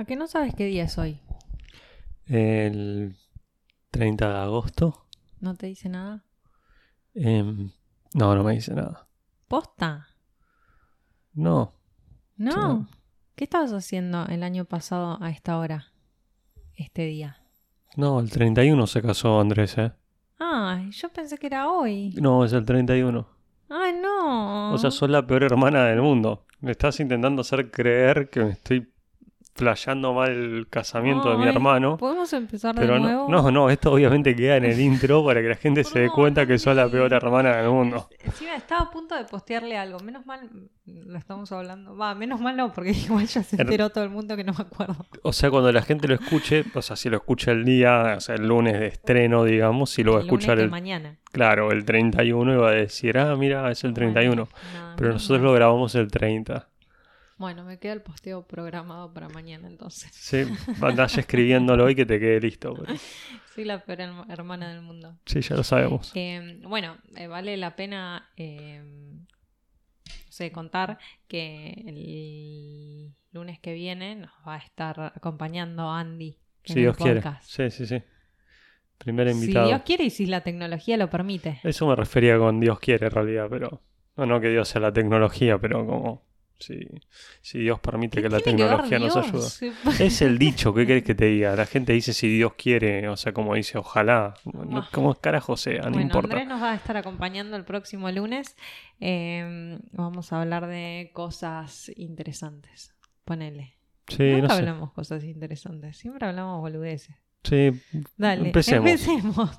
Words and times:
¿A 0.00 0.06
qué 0.06 0.16
no 0.16 0.26
sabes 0.28 0.54
qué 0.54 0.64
día 0.64 0.84
es 0.84 0.96
hoy? 0.96 1.20
El 2.24 3.18
30 3.90 4.30
de 4.30 4.38
agosto. 4.38 5.04
¿No 5.40 5.54
te 5.54 5.66
dice 5.66 5.90
nada? 5.90 6.24
Em, 7.12 7.70
no, 8.14 8.34
no 8.34 8.42
me 8.42 8.54
dice 8.54 8.72
nada. 8.74 9.06
¿Posta? 9.46 10.08
No. 11.34 11.74
No. 12.38 12.56
No. 12.56 12.88
¿Qué 13.34 13.44
estabas 13.44 13.74
haciendo 13.74 14.24
el 14.28 14.42
año 14.42 14.64
pasado 14.64 15.22
a 15.22 15.28
esta 15.28 15.58
hora? 15.58 15.92
Este 16.76 17.04
día. 17.04 17.36
No, 17.94 18.20
el 18.20 18.30
31 18.30 18.86
se 18.86 19.02
casó 19.02 19.38
Andrés, 19.38 19.76
¿eh? 19.76 19.92
Ay, 20.38 20.92
yo 20.92 21.10
pensé 21.10 21.36
que 21.36 21.48
era 21.48 21.70
hoy. 21.70 22.14
No, 22.18 22.42
es 22.46 22.54
el 22.54 22.64
31. 22.64 23.28
Ay, 23.68 23.92
no. 24.00 24.72
O 24.72 24.78
sea, 24.78 24.90
sos 24.90 25.10
la 25.10 25.26
peor 25.26 25.42
hermana 25.42 25.84
del 25.84 26.00
mundo. 26.00 26.46
Me 26.60 26.70
estás 26.70 27.00
intentando 27.00 27.42
hacer 27.42 27.70
creer 27.70 28.30
que 28.30 28.40
me 28.40 28.52
estoy 28.52 28.90
flasheando 29.54 30.14
mal 30.14 30.30
el 30.30 30.68
casamiento 30.68 31.30
de 31.30 31.36
mi 31.36 31.46
hermano. 31.48 31.96
¿Podemos 31.96 32.32
empezar 32.32 32.74
de 32.74 32.86
no, 32.86 32.98
nuevo? 32.98 33.28
no, 33.28 33.50
no, 33.50 33.70
esto 33.70 33.92
obviamente 33.92 34.34
queda 34.34 34.56
en 34.56 34.64
el 34.64 34.80
intro 34.80 35.24
para 35.24 35.42
que 35.42 35.48
la 35.48 35.56
gente 35.56 35.84
se 35.84 35.98
dé 36.00 36.06
No, 36.06 36.12
cuenta 36.14 36.42
no 36.42 36.46
que 36.48 36.58
sos 36.58 36.74
la 36.76 36.88
peor 36.88 37.12
hermana 37.12 37.56
del 37.56 37.70
mundo. 37.70 38.08
Encima 38.24 38.54
estaba 38.54 38.82
a 38.82 38.90
punto 38.90 39.14
de 39.16 39.24
postearle 39.24 39.76
algo. 39.76 39.98
Menos 40.00 40.24
mal 40.26 40.48
lo 40.86 41.18
estamos 41.18 41.50
hablando. 41.52 41.96
Va, 41.96 42.14
menos 42.14 42.40
mal 42.40 42.56
no, 42.56 42.72
porque 42.72 42.90
igual 43.04 43.26
ya 43.26 43.42
se 43.42 43.56
Her- 43.56 43.60
enteró 43.62 43.90
todo 43.90 44.04
el 44.04 44.10
mundo 44.10 44.36
que 44.36 44.44
no 44.44 44.52
me 44.52 44.62
acuerdo. 44.62 44.96
O 45.22 45.32
sea, 45.32 45.50
cuando 45.50 45.70
la 45.72 45.82
gente 45.82 46.08
lo 46.08 46.14
escuche, 46.14 46.64
o 46.74 46.82
sea, 46.82 46.96
si 46.96 47.10
lo 47.10 47.16
escucha 47.18 47.50
el 47.52 47.64
día, 47.64 48.14
o 48.16 48.20
sea, 48.20 48.36
el 48.36 48.46
lunes 48.46 48.78
de 48.80 48.86
estreno, 48.86 49.44
digamos, 49.44 49.90
si 49.90 50.02
lo 50.02 50.12
va 50.14 50.18
a 50.20 50.22
escuchar 50.22 50.58
el, 50.58 50.70
mañana. 50.70 51.18
claro, 51.32 51.70
el 51.72 51.84
31 51.84 52.54
y 52.54 52.56
va 52.56 52.68
a 52.70 52.72
decir, 52.72 53.18
ah, 53.18 53.36
mira, 53.36 53.70
es 53.70 53.84
el 53.84 53.92
31. 53.94 54.48
Bueno, 54.50 54.58
nada, 54.72 54.96
Pero 54.96 55.12
nosotros 55.12 55.42
lo 55.42 55.52
grabamos 55.52 55.94
el 55.94 56.08
30. 56.10 56.68
Bueno, 57.40 57.64
me 57.64 57.78
queda 57.78 57.94
el 57.94 58.02
posteo 58.02 58.46
programado 58.46 59.14
para 59.14 59.30
mañana 59.30 59.66
entonces. 59.66 60.10
Sí, 60.12 60.44
andá 60.82 61.06
ya 61.06 61.20
escribiéndolo 61.20 61.88
y 61.88 61.94
que 61.94 62.04
te 62.04 62.20
quede 62.20 62.38
listo. 62.38 62.74
pero- 62.86 62.94
Soy 63.54 63.64
la 63.64 63.82
peor 63.82 63.98
herma- 64.00 64.26
hermana 64.28 64.68
del 64.72 64.82
mundo. 64.82 65.18
Sí, 65.24 65.40
ya 65.40 65.56
lo 65.56 65.64
sabemos. 65.64 66.12
Eh, 66.14 66.60
bueno, 66.64 66.98
eh, 67.16 67.26
vale 67.28 67.56
la 67.56 67.74
pena 67.76 68.28
eh, 68.36 68.82
no 68.84 69.24
sé, 70.32 70.52
contar 70.52 70.98
que 71.28 71.72
el 71.86 73.14
lunes 73.32 73.58
que 73.58 73.72
viene 73.72 74.16
nos 74.16 74.30
va 74.46 74.56
a 74.56 74.58
estar 74.58 75.00
acompañando 75.16 75.90
Andy. 75.90 76.38
en 76.64 76.66
Si 76.66 76.72
el 76.74 76.78
Dios 76.84 76.96
quiere. 76.98 77.22
podcast. 77.22 77.48
Sí, 77.50 77.70
sí, 77.70 77.86
sí. 77.86 78.02
Primer 78.98 79.28
Si 79.28 79.32
invitado. 79.40 79.66
Dios 79.68 79.80
quiere 79.86 80.04
y 80.04 80.10
si 80.10 80.26
la 80.26 80.42
tecnología 80.42 80.98
lo 80.98 81.08
permite. 81.08 81.58
Eso 81.64 81.86
me 81.88 81.96
refería 81.96 82.36
con 82.36 82.60
Dios 82.60 82.78
quiere 82.80 83.06
en 83.06 83.12
realidad, 83.12 83.46
pero... 83.48 83.80
No, 84.16 84.26
no 84.26 84.40
que 84.42 84.50
Dios 84.50 84.68
sea 84.68 84.82
la 84.82 84.92
tecnología, 84.92 85.56
pero 85.58 85.86
como... 85.86 86.28
Si, 86.60 86.78
si 87.40 87.58
Dios 87.58 87.80
permite 87.80 88.20
que 88.22 88.28
la 88.28 88.36
que 88.38 88.44
tecnología 88.44 88.98
nos 88.98 89.16
ayude. 89.16 89.72
Es 89.98 90.20
el 90.22 90.38
dicho, 90.38 90.72
¿qué 90.74 90.86
querés 90.86 91.04
que 91.04 91.14
te 91.14 91.24
diga? 91.24 91.56
La 91.56 91.64
gente 91.66 91.92
dice 91.94 92.12
si 92.12 92.28
Dios 92.28 92.52
quiere, 92.54 93.08
o 93.08 93.16
sea, 93.16 93.32
como 93.32 93.54
dice 93.54 93.78
ojalá. 93.78 94.34
No, 94.44 94.78
Ah. 94.80 94.88
como 94.92 95.14
carajo 95.14 95.56
sea, 95.56 95.78
no 95.84 95.90
Bueno, 95.90 96.02
importa. 96.02 96.28
Andrés 96.34 96.48
nos 96.48 96.62
va 96.62 96.72
a 96.72 96.74
estar 96.74 96.96
acompañando 96.96 97.56
el 97.56 97.64
próximo 97.64 98.10
lunes. 98.10 98.56
Eh, 99.00 99.78
vamos 99.92 100.32
a 100.32 100.40
hablar 100.42 100.66
de 100.66 101.10
cosas 101.14 101.90
interesantes. 101.96 102.94
Ponele. 103.24 103.76
Sí, 104.08 104.24
Nunca 104.32 104.42
no 104.42 104.48
sé. 104.48 104.54
hablamos 104.60 104.92
cosas 104.92 105.24
interesantes, 105.24 105.96
siempre 105.96 106.26
hablamos 106.26 106.60
boludeces. 106.60 107.14
Sí, 107.44 107.70
Dale, 108.16 108.46
Empecemos. 108.48 108.90
empecemos. 108.90 109.58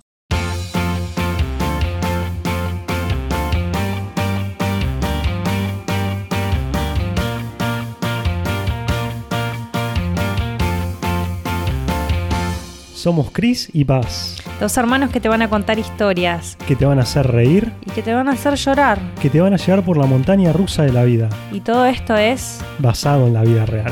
Somos 13.02 13.32
Chris 13.32 13.68
y 13.74 13.84
Paz, 13.84 14.38
Dos 14.60 14.78
hermanos 14.78 15.10
que 15.10 15.20
te 15.20 15.28
van 15.28 15.42
a 15.42 15.50
contar 15.50 15.80
historias 15.80 16.56
que 16.68 16.76
te 16.76 16.86
van 16.86 17.00
a 17.00 17.02
hacer 17.02 17.26
reír, 17.26 17.74
y 17.84 17.90
que 17.90 18.04
te 18.04 18.14
van 18.14 18.28
a 18.28 18.34
hacer 18.34 18.53
llorar. 18.53 19.00
que 19.20 19.31
te 19.31 19.42
van 19.42 19.56
a 19.56 19.58
llevar 19.58 19.84
por 19.84 19.98
la 19.98 20.06
montaña 20.06 20.53
rusa 20.53 20.84
de 20.84 20.92
la 20.94 21.03
vida, 21.03 21.28
Y 21.52 21.62
todo 21.62 21.88
esto 21.88 22.16
es... 22.16 22.64
basado 22.78 23.25
en 23.25 23.34
la 23.34 23.42
vida 23.42 23.66
real. 23.66 23.92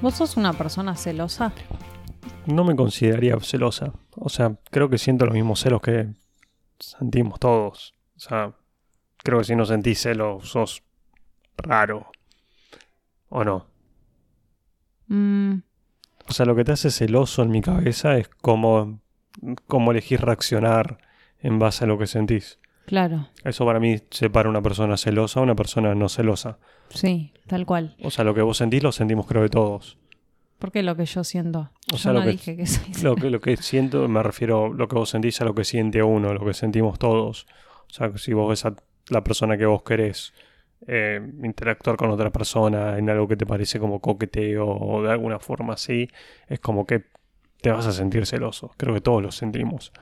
¿Vos 0.00 0.14
sos 0.14 0.38
una 0.38 0.54
persona 0.54 0.96
celosa? 0.96 1.52
no 2.46 2.64
me 2.64 2.74
consideraría 2.74 3.38
celosa. 3.40 3.92
O 4.14 4.30
sea, 4.30 4.56
creo 4.70 4.88
que 4.88 4.96
siento 4.96 5.26
los 5.26 5.34
mismos 5.34 5.60
celos 5.60 5.82
que 5.82 6.14
sentimos 6.78 7.38
todos. 7.40 7.92
O 8.16 8.20
sea, 8.20 8.52
creo 9.18 9.40
que 9.40 9.44
si 9.44 9.54
no 9.54 9.66
sentís 9.66 10.00
celos, 10.00 10.48
sos 10.48 10.82
raro. 11.58 12.06
¿O 13.28 13.44
no? 13.44 13.75
Mm, 15.08 15.58
O 16.28 16.32
sea, 16.32 16.44
lo 16.46 16.56
que 16.56 16.64
te 16.64 16.72
hace 16.72 16.90
celoso 16.90 17.42
en 17.42 17.50
mi 17.50 17.60
cabeza 17.62 18.16
es 18.18 18.28
cómo, 18.28 19.00
cómo 19.66 19.92
elegís 19.92 20.20
reaccionar 20.20 20.98
en 21.40 21.58
base 21.58 21.84
a 21.84 21.86
lo 21.86 21.98
que 21.98 22.06
sentís. 22.06 22.58
claro, 22.86 23.28
Eso 23.44 23.64
para 23.66 23.78
mí 23.80 23.98
separa 24.10 24.48
una 24.48 24.62
persona 24.62 24.96
celosa 24.96 25.40
a 25.40 25.42
una 25.42 25.54
persona 25.54 25.94
no 25.94 26.08
celosa. 26.08 26.58
sí, 26.90 27.32
tal 27.46 27.64
cual. 27.66 27.96
O 28.02 28.10
sea, 28.10 28.24
lo 28.24 28.34
que 28.34 28.42
vos 28.42 28.56
sentís 28.56 28.82
lo 28.82 28.90
sentimos 28.92 29.26
creo 29.26 29.42
que 29.42 29.48
todos. 29.50 29.98
Porque 30.58 30.82
lo 30.82 30.96
que 30.96 31.04
yo 31.04 31.22
siento. 31.22 31.70
O 31.92 31.96
yo 31.96 31.98
sea, 31.98 32.12
no 32.12 32.20
lo 32.20 32.24
que- 32.24 32.30
dije 32.32 32.56
que 32.56 32.66
soy 32.66 33.02
Lo 33.02 33.14
que, 33.14 33.30
lo 33.30 33.40
que 33.40 33.56
siento, 33.58 34.08
me 34.08 34.22
refiero 34.22 34.72
lo 34.72 34.88
que 34.88 34.96
vos 34.96 35.10
sentís 35.10 35.40
a 35.40 35.44
lo 35.44 35.54
que 35.54 35.64
siente 35.64 36.02
uno, 36.02 36.32
lo 36.32 36.44
que 36.46 36.54
sentimos 36.54 36.98
todos. 36.98 37.46
O 37.88 37.92
sea, 37.92 38.16
si 38.16 38.32
vos 38.32 38.48
ves 38.48 38.64
a 38.64 38.74
la 39.10 39.22
persona 39.22 39.56
que 39.58 39.66
vos 39.66 39.82
querés 39.82 40.32
eh, 40.86 41.20
interactuar 41.42 41.96
con 41.96 42.10
otra 42.10 42.30
persona 42.30 42.98
en 42.98 43.08
algo 43.10 43.26
que 43.28 43.36
te 43.36 43.46
parece 43.46 43.78
como 43.78 44.00
coqueteo 44.00 44.66
o 44.66 45.02
de 45.02 45.10
alguna 45.10 45.38
forma 45.38 45.74
así, 45.74 46.08
es 46.48 46.60
como 46.60 46.86
que 46.86 47.04
te 47.60 47.70
vas 47.70 47.86
a 47.86 47.92
sentir 47.92 48.26
celoso. 48.26 48.72
Creo 48.76 48.94
que 48.94 49.00
todos 49.00 49.22
lo 49.22 49.32
sentimos. 49.32 49.92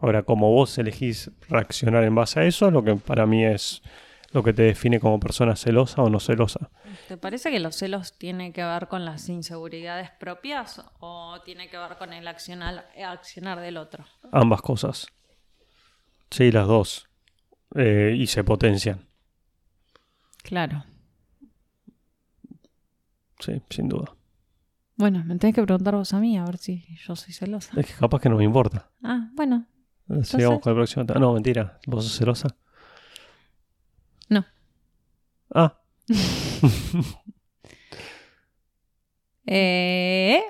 Ahora, 0.00 0.24
como 0.24 0.50
vos 0.50 0.76
elegís 0.78 1.30
reaccionar 1.48 2.04
en 2.04 2.14
base 2.14 2.40
a 2.40 2.44
eso, 2.44 2.70
lo 2.70 2.82
que 2.82 2.96
para 2.96 3.26
mí 3.26 3.44
es 3.44 3.82
lo 4.32 4.42
que 4.42 4.52
te 4.52 4.62
define 4.62 4.98
como 4.98 5.20
persona 5.20 5.56
celosa 5.56 6.02
o 6.02 6.08
no 6.08 6.18
celosa. 6.18 6.70
¿Te 7.06 7.16
parece 7.16 7.50
que 7.50 7.60
los 7.60 7.76
celos 7.76 8.16
tienen 8.18 8.52
que 8.52 8.64
ver 8.64 8.88
con 8.88 9.04
las 9.04 9.28
inseguridades 9.28 10.10
propias 10.18 10.82
o 11.00 11.40
tiene 11.44 11.68
que 11.68 11.76
ver 11.76 11.96
con 11.98 12.12
el 12.12 12.26
accionar, 12.26 12.88
accionar 13.04 13.60
del 13.60 13.76
otro? 13.76 14.04
Ambas 14.32 14.62
cosas. 14.62 15.06
Sí, 16.30 16.50
las 16.50 16.66
dos. 16.66 17.08
Eh, 17.74 18.14
y 18.16 18.26
se 18.26 18.42
potencian. 18.42 19.06
Claro. 20.42 20.84
Sí, 23.40 23.60
sin 23.70 23.88
duda. 23.88 24.14
Bueno, 24.96 25.24
me 25.24 25.36
tenés 25.36 25.54
que 25.54 25.62
preguntar 25.62 25.94
vos 25.94 26.12
a 26.14 26.20
mí 26.20 26.36
a 26.38 26.44
ver 26.44 26.58
si 26.58 26.84
yo 26.96 27.16
soy 27.16 27.32
celosa. 27.32 27.72
Es 27.80 27.86
que 27.86 27.92
capaz 27.94 28.20
que 28.20 28.28
no 28.28 28.36
me 28.36 28.44
importa. 28.44 28.90
Ah, 29.02 29.30
bueno, 29.34 29.66
Eh, 30.10 30.22
Sigamos 30.24 30.60
con 30.60 30.70
el 30.72 30.76
próximo 30.76 31.06
tema. 31.06 31.18
No, 31.20 31.32
mentira. 31.32 31.78
¿Vos 31.86 32.04
sos 32.04 32.18
celosa? 32.18 32.48
No. 34.28 34.44
Ah, 35.54 35.78
Eh, 39.46 40.40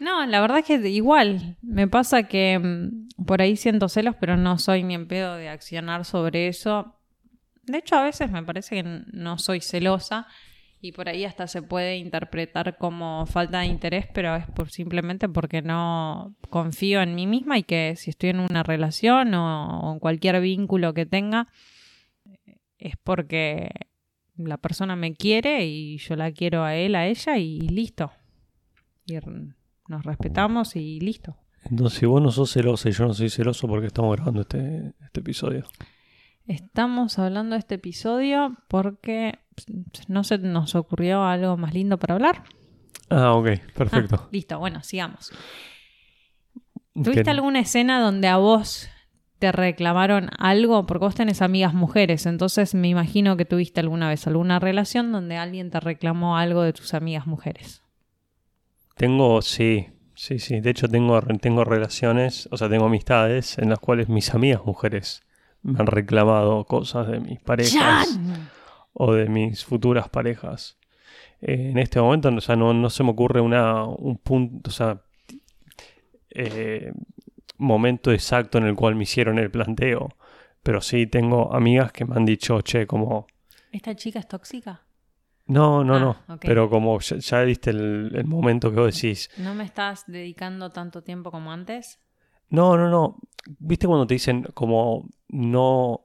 no, 0.00 0.26
la 0.26 0.40
verdad 0.40 0.58
es 0.58 0.64
que 0.64 0.74
igual. 0.88 1.56
Me 1.62 1.86
pasa 1.88 2.24
que 2.24 2.58
mm, 2.58 3.24
por 3.24 3.40
ahí 3.42 3.56
siento 3.56 3.88
celos, 3.88 4.16
pero 4.18 4.36
no 4.36 4.58
soy 4.58 4.82
ni 4.82 4.94
en 4.94 5.06
pedo 5.08 5.36
de 5.36 5.48
accionar 5.48 6.04
sobre 6.04 6.48
eso. 6.48 6.97
De 7.68 7.78
hecho, 7.78 7.96
a 7.96 8.04
veces 8.04 8.30
me 8.30 8.42
parece 8.42 8.76
que 8.76 9.02
no 9.12 9.38
soy 9.38 9.60
celosa 9.60 10.26
y 10.80 10.92
por 10.92 11.08
ahí 11.08 11.24
hasta 11.24 11.46
se 11.48 11.62
puede 11.62 11.96
interpretar 11.96 12.78
como 12.78 13.26
falta 13.26 13.60
de 13.60 13.66
interés, 13.66 14.06
pero 14.14 14.36
es 14.36 14.46
por 14.46 14.70
simplemente 14.70 15.28
porque 15.28 15.60
no 15.60 16.36
confío 16.50 17.02
en 17.02 17.14
mí 17.14 17.26
misma 17.26 17.58
y 17.58 17.64
que 17.64 17.94
si 17.96 18.10
estoy 18.10 18.30
en 18.30 18.40
una 18.40 18.62
relación 18.62 19.34
o, 19.34 19.92
en 19.92 19.98
cualquier 19.98 20.40
vínculo 20.40 20.94
que 20.94 21.04
tenga, 21.04 21.48
es 22.78 22.96
porque 23.02 23.70
la 24.36 24.56
persona 24.56 24.94
me 24.94 25.14
quiere 25.14 25.66
y 25.66 25.98
yo 25.98 26.14
la 26.14 26.30
quiero 26.30 26.62
a 26.62 26.76
él, 26.76 26.94
a 26.94 27.06
ella 27.06 27.38
y 27.38 27.58
listo. 27.60 28.12
Y 29.04 29.18
nos 29.88 30.04
respetamos 30.04 30.76
y 30.76 31.00
listo. 31.00 31.36
entonces 31.64 31.98
si 31.98 32.06
vos 32.06 32.22
no 32.22 32.30
sos 32.30 32.52
celosa 32.52 32.88
y 32.88 32.92
yo 32.92 33.06
no 33.06 33.14
soy 33.14 33.30
celoso, 33.30 33.66
¿por 33.66 33.80
qué 33.80 33.88
estamos 33.88 34.14
grabando 34.14 34.42
este, 34.42 34.92
este 35.00 35.20
episodio? 35.20 35.66
Estamos 36.48 37.18
hablando 37.18 37.54
de 37.54 37.60
este 37.60 37.74
episodio 37.74 38.56
porque 38.68 39.38
no 40.08 40.24
se 40.24 40.38
nos 40.38 40.74
ocurrió 40.74 41.22
algo 41.24 41.58
más 41.58 41.74
lindo 41.74 41.98
para 41.98 42.14
hablar. 42.14 42.42
Ah, 43.10 43.34
ok, 43.34 43.48
Ah, 43.48 43.62
perfecto. 43.76 44.28
listo, 44.32 44.58
bueno, 44.58 44.82
sigamos. 44.82 45.30
¿Tuviste 46.94 47.30
alguna 47.30 47.60
escena 47.60 48.00
donde 48.00 48.28
a 48.28 48.38
vos 48.38 48.88
te 49.38 49.52
reclamaron 49.52 50.30
algo? 50.38 50.86
Porque 50.86 51.04
vos 51.04 51.14
tenés 51.14 51.42
amigas 51.42 51.74
mujeres, 51.74 52.24
entonces 52.24 52.74
me 52.74 52.88
imagino 52.88 53.36
que 53.36 53.44
tuviste 53.44 53.80
alguna 53.80 54.08
vez 54.08 54.26
alguna 54.26 54.58
relación 54.58 55.12
donde 55.12 55.36
alguien 55.36 55.70
te 55.70 55.80
reclamó 55.80 56.38
algo 56.38 56.62
de 56.62 56.72
tus 56.72 56.94
amigas 56.94 57.26
mujeres. 57.26 57.82
Tengo, 58.96 59.42
sí, 59.42 59.88
sí, 60.14 60.38
sí. 60.38 60.60
De 60.60 60.70
hecho, 60.70 60.88
tengo, 60.88 61.20
tengo 61.40 61.64
relaciones, 61.64 62.48
o 62.50 62.56
sea, 62.56 62.70
tengo 62.70 62.86
amistades 62.86 63.58
en 63.58 63.68
las 63.68 63.78
cuales 63.78 64.08
mis 64.08 64.34
amigas 64.34 64.64
mujeres 64.64 65.22
me 65.62 65.78
han 65.80 65.86
reclamado 65.86 66.64
cosas 66.64 67.08
de 67.08 67.20
mis 67.20 67.40
parejas. 67.40 67.74
¡Jan! 67.74 68.48
o 69.00 69.12
de 69.12 69.28
mis 69.28 69.64
futuras 69.64 70.08
parejas. 70.08 70.76
Eh, 71.40 71.70
en 71.70 71.78
este 71.78 72.00
momento, 72.00 72.30
o 72.30 72.40
sea, 72.40 72.56
no, 72.56 72.74
no 72.74 72.90
se 72.90 73.04
me 73.04 73.10
ocurre 73.10 73.40
una, 73.40 73.84
un 73.84 74.18
punto, 74.18 74.70
o 74.70 74.72
sea, 74.72 75.00
eh, 76.30 76.92
momento 77.58 78.12
exacto 78.12 78.58
en 78.58 78.64
el 78.64 78.74
cual 78.74 78.96
me 78.96 79.04
hicieron 79.04 79.38
el 79.38 79.50
planteo. 79.50 80.08
Pero 80.62 80.80
sí 80.80 81.06
tengo 81.06 81.54
amigas 81.54 81.92
que 81.92 82.04
me 82.04 82.16
han 82.16 82.24
dicho, 82.24 82.60
che, 82.62 82.86
como... 82.86 83.26
¿Esta 83.70 83.94
chica 83.94 84.18
es 84.18 84.26
tóxica? 84.26 84.82
No, 85.46 85.84
no, 85.84 85.94
Ah, 85.94 86.24
no. 86.28 86.38
Pero 86.40 86.68
como 86.68 86.98
ya, 87.00 87.16
ya 87.18 87.42
viste 87.42 87.70
el, 87.70 88.10
el 88.14 88.24
momento 88.24 88.70
que 88.70 88.80
vos 88.80 88.94
decís, 88.94 89.30
¿No 89.38 89.54
me 89.54 89.64
estás 89.64 90.04
dedicando 90.06 90.70
tanto 90.70 91.02
tiempo 91.02 91.30
como 91.30 91.52
antes? 91.52 92.00
No, 92.50 92.76
no, 92.76 92.88
no. 92.88 93.16
¿Viste 93.58 93.86
cuando 93.86 94.06
te 94.06 94.14
dicen 94.14 94.44
como 94.54 95.08
no... 95.28 96.02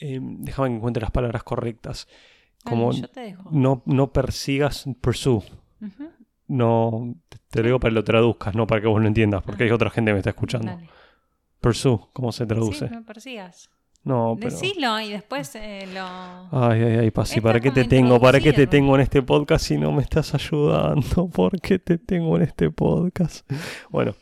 eh, 0.00 0.18
déjame 0.20 0.68
que 0.68 0.74
encuentre 0.76 1.00
las 1.00 1.10
palabras 1.10 1.42
correctas. 1.42 2.06
Como 2.64 2.92
yo 2.92 3.08
te 3.08 3.20
dejo. 3.20 3.48
no, 3.52 3.82
no 3.86 4.12
persigas, 4.12 4.84
pursue. 5.00 5.42
No, 6.48 7.14
te, 7.28 7.38
te 7.50 7.60
lo 7.60 7.66
digo 7.66 7.80
para 7.80 7.90
que 7.90 7.94
lo 7.96 8.04
traduzcas, 8.04 8.54
no 8.54 8.66
para 8.66 8.80
que 8.80 8.86
vos 8.88 9.00
lo 9.00 9.06
entiendas, 9.06 9.42
porque 9.42 9.64
hay 9.64 9.70
otra 9.70 9.90
gente 9.90 10.10
que 10.10 10.14
me 10.14 10.18
está 10.18 10.30
escuchando. 10.30 10.72
dale. 10.72 10.88
Pursue, 11.60 11.98
¿cómo 12.12 12.32
se 12.32 12.44
Sí, 12.44 12.48
traduce? 12.48 12.88
no 12.90 13.04
persigas. 13.04 13.70
No, 14.04 14.36
pero... 14.40 14.50
Decilo 14.52 15.00
y 15.00 15.10
después 15.10 15.54
eh, 15.56 15.86
lo... 15.92 16.00
Ay, 16.52 16.82
ay, 16.82 16.96
ay, 16.98 17.10
Pasi, 17.10 17.34
Esta 17.38 17.42
¿para 17.48 17.60
qué 17.60 17.70
te 17.70 17.84
tengo? 17.84 18.18
¿Para 18.20 18.40
qué 18.40 18.52
te 18.52 18.66
tengo 18.66 18.94
en 18.94 19.02
este 19.02 19.22
podcast 19.22 19.64
si 19.66 19.76
no 19.76 19.92
me 19.92 20.02
estás 20.02 20.34
ayudando? 20.34 21.28
¿Por 21.32 21.60
qué 21.60 21.78
te 21.78 21.98
tengo 21.98 22.36
en 22.36 22.42
este 22.42 22.70
podcast? 22.70 23.50
Bueno, 23.90 24.14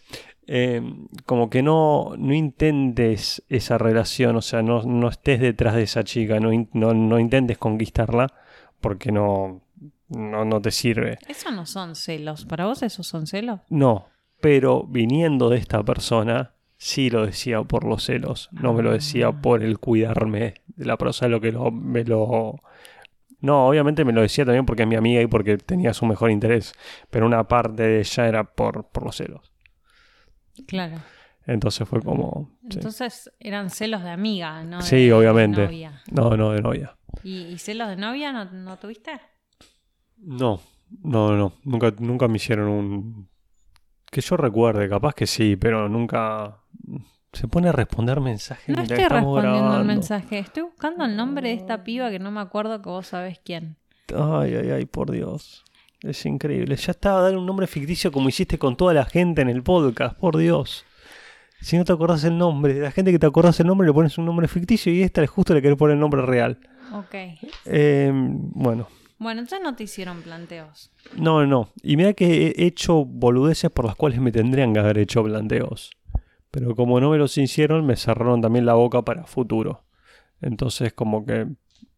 eh, 0.47 0.81
como 1.25 1.51
que 1.51 1.63
no, 1.63 2.15
no 2.19 2.33
intentes 2.35 3.43
esa 3.49 3.79
relación, 3.79 4.37
o 4.37 4.43
sea, 4.43 4.63
no, 4.63 4.83
no 4.83 5.09
estés 5.09 5.41
detrás 5.41 5.75
de 5.75 5.83
esa 5.83 6.05
chica, 6.05 6.39
no, 6.41 6.51
no, 6.73 6.95
no 6.95 7.19
intentes 7.19 7.59
conquistarla 7.59 8.33
porque 8.81 9.11
no, 9.13 9.63
no, 10.09 10.45
no 10.45 10.61
te 10.61 10.71
sirve. 10.71 11.19
Eso 11.29 11.51
no 11.51 11.67
son 11.67 11.95
celos. 11.97 12.45
¿Para 12.45 12.67
vos 12.67 12.83
esos 12.83 13.07
son 13.07 13.27
celos? 13.27 13.61
No, 13.71 14.07
pero 14.41 14.85
viniendo 14.85 15.49
de 15.49 15.59
esta 15.59 15.83
persona, 15.83 16.53
sí 16.77 17.11
lo 17.11 17.27
decía 17.27 17.63
por 17.63 17.85
los 17.85 18.05
celos, 18.05 18.49
no 18.53 18.73
me 18.75 18.83
lo 18.83 18.93
decía 18.93 19.29
Ah. 19.29 19.41
por 19.41 19.63
el 19.63 19.79
cuidarme 19.79 20.55
de 20.77 20.85
la 20.85 20.97
persona, 20.97 21.29
lo 21.31 21.41
que 21.41 21.53
lo, 21.53 21.71
me 21.71 22.05
lo... 22.05 22.61
No, 23.41 23.67
obviamente 23.69 24.05
me 24.05 24.13
lo 24.13 24.23
decía 24.23 24.45
también 24.45 24.65
porque 24.67 24.83
es 24.83 24.89
mi 24.89 24.97
amiga 24.97 25.21
y 25.21 25.27
porque 25.27 25.57
tenía 25.59 25.93
su 25.93 26.07
mejor 26.07 26.31
interés, 26.31 26.73
pero 27.11 27.27
una 27.27 27.49
parte 27.49 27.83
de 27.83 27.99
ella 28.01 28.29
era 28.29 28.45
por, 28.45 28.85
por 28.89 29.05
los 29.05 29.17
celos. 29.17 29.53
Claro. 30.67 30.97
Entonces 31.47 31.89
fue 31.89 32.01
como... 32.03 32.51
sí. 32.63 32.79
Entonces 32.79 33.31
eran 33.39 33.71
celos 33.71 34.03
de 34.03 34.11
amiga, 34.11 34.65
¿no? 34.65 34.79
de- 34.79 34.83
Sí, 34.83 35.07
de 35.07 35.13
obviamente. 35.13 35.65
novia. 35.65 36.03
No, 36.11 36.37
no, 36.37 36.51
de 36.53 36.61
novia. 36.61 36.97
¿Y, 37.23 37.43
y 37.47 37.59
celos 37.59 37.89
de 37.89 37.97
novia 37.97 38.33
no, 38.33 38.45
no 38.47 38.77
tuviste? 38.79 39.13
No, 40.19 40.61
no, 41.03 41.37
no, 41.37 41.53
nunca, 41.65 41.93
nunca 41.99 42.29
me 42.29 42.37
hicieron 42.37 42.69
un... 42.69 43.29
Que 44.11 44.21
yo 44.21 44.37
recuerde, 44.37 44.89
capaz 44.89 45.15
que 45.15 45.27
sí, 45.27 45.57
pero 45.57 45.89
nunca... 45.89 46.59
Se 47.33 47.49
pone 47.49 47.69
a 47.69 47.73
responder 47.73 48.21
mensajes 48.21 48.75
No 48.75 48.83
estoy 48.83 48.97
respondiendo 48.97 49.61
grabando. 49.61 49.85
mensaje. 49.85 50.39
Estoy 50.39 50.63
buscando 50.63 51.05
el 51.05 51.17
nombre 51.17 51.49
de 51.49 51.55
esta 51.55 51.85
piba 51.85 52.11
que 52.11 52.19
no 52.19 52.31
me 52.31 52.41
acuerdo 52.41 52.81
que 52.81 52.89
vos 52.89 53.09
sabés 53.09 53.39
quién. 53.45 53.77
Ay, 54.17 54.55
ay, 54.55 54.71
ay, 54.71 54.87
por 54.87 55.11
Dios. 55.11 55.63
Es 56.03 56.25
increíble. 56.27 56.77
Ya 56.77 56.91
estaba 56.93 57.21
a 57.21 57.23
dar 57.23 57.37
un 57.37 57.47
nombre 57.47 57.67
ficticio 57.67 58.13
como 58.13 58.29
hiciste 58.29 58.59
con 58.59 58.77
toda 58.77 58.95
la 58.95 59.05
gente 59.05 59.43
en 59.43 59.49
el 59.49 59.63
podcast, 59.63 60.17
por 60.19 60.37
Dios. 60.37 60.85
Si 61.61 61.77
no 61.77 61.85
te 61.85 61.93
acordás 61.93 62.23
el 62.25 62.37
nombre, 62.37 62.75
de 62.75 62.81
la 62.81 62.91
gente 62.91 63.11
que 63.13 63.19
te 63.19 63.27
acordás 63.27 63.59
el 63.61 63.67
nombre 63.67 63.87
le 63.87 63.95
pones 63.95 64.19
un 64.19 64.27
nombre 64.27 64.47
ficticio 64.47 64.93
y 64.93 65.03
esta 65.03 65.23
es 65.23 65.31
justo 65.31 65.55
le 65.55 65.63
querés 65.63 65.79
poner 65.79 65.95
el 65.95 66.01
nombre 66.01 66.23
real. 66.23 66.59
Ok. 66.93 67.15
Eh, 67.65 68.11
bueno, 68.13 68.89
Bueno, 69.19 69.41
entonces 69.41 69.61
no 69.65 69.75
te 69.75 69.85
hicieron 69.85 70.21
planteos. 70.23 70.91
no, 71.17 71.47
no. 71.47 71.71
Y 71.83 71.97
mira 71.97 72.13
que 72.13 72.49
he 72.57 72.67
hecho 72.67 73.05
boludeces 73.07 73.71
por 73.71 73.87
las 73.87 73.97
cuales 73.97 74.21
me 74.21 74.31
tendrían 74.33 74.75
que 74.75 74.81
haber 74.81 74.99
hecho 74.99 75.25
planteos. 75.25 75.91
Pero 76.51 76.75
como 76.77 77.01
no 77.01 77.11
me 77.11 77.19
los 77.19 77.37
hicieron, 77.39 77.87
me 77.87 77.97
cerraron 77.97 78.41
también 78.43 78.67
la 78.67 78.75
boca 78.75 79.03
para 79.03 79.25
futuro. 79.25 79.85
Entonces 80.43 80.93
como 80.93 81.25
que 81.25 81.47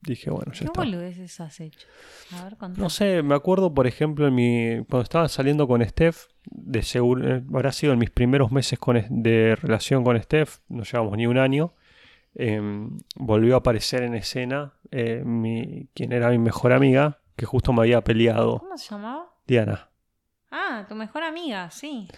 dije, 0.02 0.30
bueno, 0.30 0.52
ya 0.52 0.60
¿Qué 0.60 0.64
está. 0.66 0.80
boludeces 0.80 1.40
has 1.40 1.60
hecho? 1.60 1.86
A 2.32 2.44
ver. 2.44 2.56
No 2.76 2.90
sé, 2.90 3.22
me 3.22 3.34
acuerdo, 3.34 3.72
por 3.72 3.86
ejemplo, 3.86 4.26
en 4.26 4.34
mi, 4.34 4.84
cuando 4.88 5.02
estaba 5.02 5.28
saliendo 5.28 5.66
con 5.66 5.84
Steph, 5.84 6.26
de 6.44 6.82
seguro, 6.82 7.36
eh, 7.36 7.42
habrá 7.52 7.72
sido 7.72 7.92
en 7.92 7.98
mis 7.98 8.10
primeros 8.10 8.52
meses 8.52 8.78
con, 8.78 9.02
de 9.08 9.56
relación 9.56 10.04
con 10.04 10.20
Steph, 10.22 10.58
no 10.68 10.82
llevamos 10.84 11.16
ni 11.16 11.26
un 11.26 11.38
año, 11.38 11.72
em, 12.34 12.98
volvió 13.16 13.54
a 13.54 13.58
aparecer 13.58 14.02
en 14.02 14.14
escena 14.14 14.72
eh, 14.90 15.22
mi, 15.24 15.88
quien 15.94 16.12
era 16.12 16.30
mi 16.30 16.38
mejor 16.38 16.72
amiga, 16.72 17.18
que 17.36 17.46
justo 17.46 17.72
me 17.72 17.82
había 17.82 18.02
peleado, 18.02 18.58
¿Cómo 18.60 18.76
se 18.78 18.90
llamaba? 18.90 19.30
Diana. 19.46 19.88
Ah, 20.50 20.86
tu 20.88 20.94
mejor 20.94 21.22
amiga, 21.22 21.70
sí. 21.70 22.08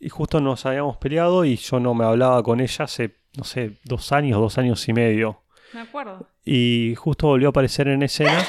Y 0.00 0.08
justo 0.08 0.40
nos 0.40 0.64
habíamos 0.66 0.96
peleado 0.96 1.44
y 1.44 1.56
yo 1.56 1.80
no 1.80 1.94
me 1.94 2.04
hablaba 2.04 2.42
con 2.42 2.60
ella 2.60 2.84
hace, 2.84 3.16
no 3.36 3.44
sé, 3.44 3.78
dos 3.84 4.10
años, 4.12 4.38
dos 4.38 4.58
años 4.58 4.88
y 4.88 4.92
medio. 4.92 5.42
Me 5.72 5.80
acuerdo. 5.80 6.28
Y 6.44 6.94
justo 6.96 7.28
volvió 7.28 7.48
a 7.48 7.50
aparecer 7.50 7.88
en 7.88 8.02
escena. 8.02 8.38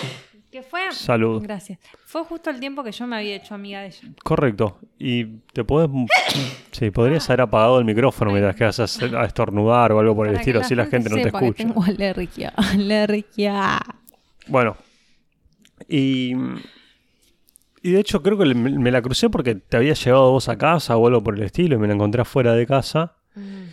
Que 0.56 0.64
fue... 0.64 0.90
Salud. 0.94 1.44
Gracias. 1.44 1.80
Fue 2.06 2.24
justo 2.24 2.50
el 2.50 2.62
tiempo 2.62 2.82
que 2.82 2.94
yo 2.94 3.06
me 3.06 3.18
había 3.18 3.36
hecho 3.36 3.54
amiga 3.54 3.82
de 3.82 3.88
ella. 3.88 4.08
Correcto. 4.24 4.80
Y 4.98 5.26
te 5.52 5.66
podés. 5.66 5.90
Sí, 6.72 6.92
podrías 6.92 7.30
haber 7.30 7.42
apagado 7.42 7.78
el 7.78 7.84
micrófono 7.84 8.32
mientras 8.32 8.56
que 8.56 8.64
vas 8.64 8.80
a, 8.80 9.26
estornudar 9.26 9.92
o 9.92 10.00
algo 10.00 10.16
por 10.16 10.28
el 10.28 10.34
Para 10.34 10.42
estilo, 10.42 10.62
así 10.62 10.74
la 10.74 10.86
gente 10.86 11.10
no 11.10 11.18
te 11.18 11.24
sepa 11.24 11.40
que 11.40 11.46
escucha. 11.48 11.64
tengo 11.66 11.84
alergia. 11.84 12.50
Alergia. 12.56 13.82
Bueno. 14.48 14.78
Y. 15.90 16.34
Y 17.82 17.92
de 17.92 18.00
hecho, 18.00 18.24
creo 18.24 18.38
que 18.38 18.46
me 18.46 18.92
la 18.92 19.02
crucé 19.02 19.30
porque 19.30 19.56
te 19.56 19.76
había 19.76 19.94
llevado 19.94 20.32
vos 20.32 20.48
a 20.48 20.58
casa 20.58 20.96
o 20.96 21.06
algo 21.06 21.22
por 21.22 21.36
el 21.36 21.44
estilo 21.44 21.76
y 21.76 21.80
me 21.80 21.88
la 21.88 21.96
encontré 21.96 22.22
afuera 22.22 22.54
de 22.54 22.66
casa. 22.66 23.18
Mm. 23.36 23.64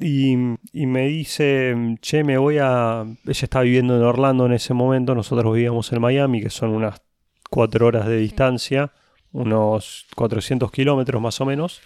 Y, 0.00 0.36
y 0.72 0.86
me 0.86 1.08
dice, 1.08 1.74
che, 2.00 2.22
me 2.22 2.38
voy 2.38 2.58
a... 2.60 3.04
Ella 3.24 3.44
estaba 3.44 3.64
viviendo 3.64 3.96
en 3.96 4.02
Orlando 4.02 4.46
en 4.46 4.52
ese 4.52 4.74
momento, 4.74 5.14
nosotros 5.14 5.52
vivíamos 5.52 5.92
en 5.92 6.00
Miami, 6.00 6.40
que 6.40 6.50
son 6.50 6.70
unas 6.70 7.00
cuatro 7.50 7.86
horas 7.86 8.06
de 8.06 8.18
distancia, 8.18 8.92
unos 9.32 10.06
400 10.14 10.70
kilómetros 10.70 11.20
más 11.20 11.40
o 11.40 11.46
menos. 11.46 11.80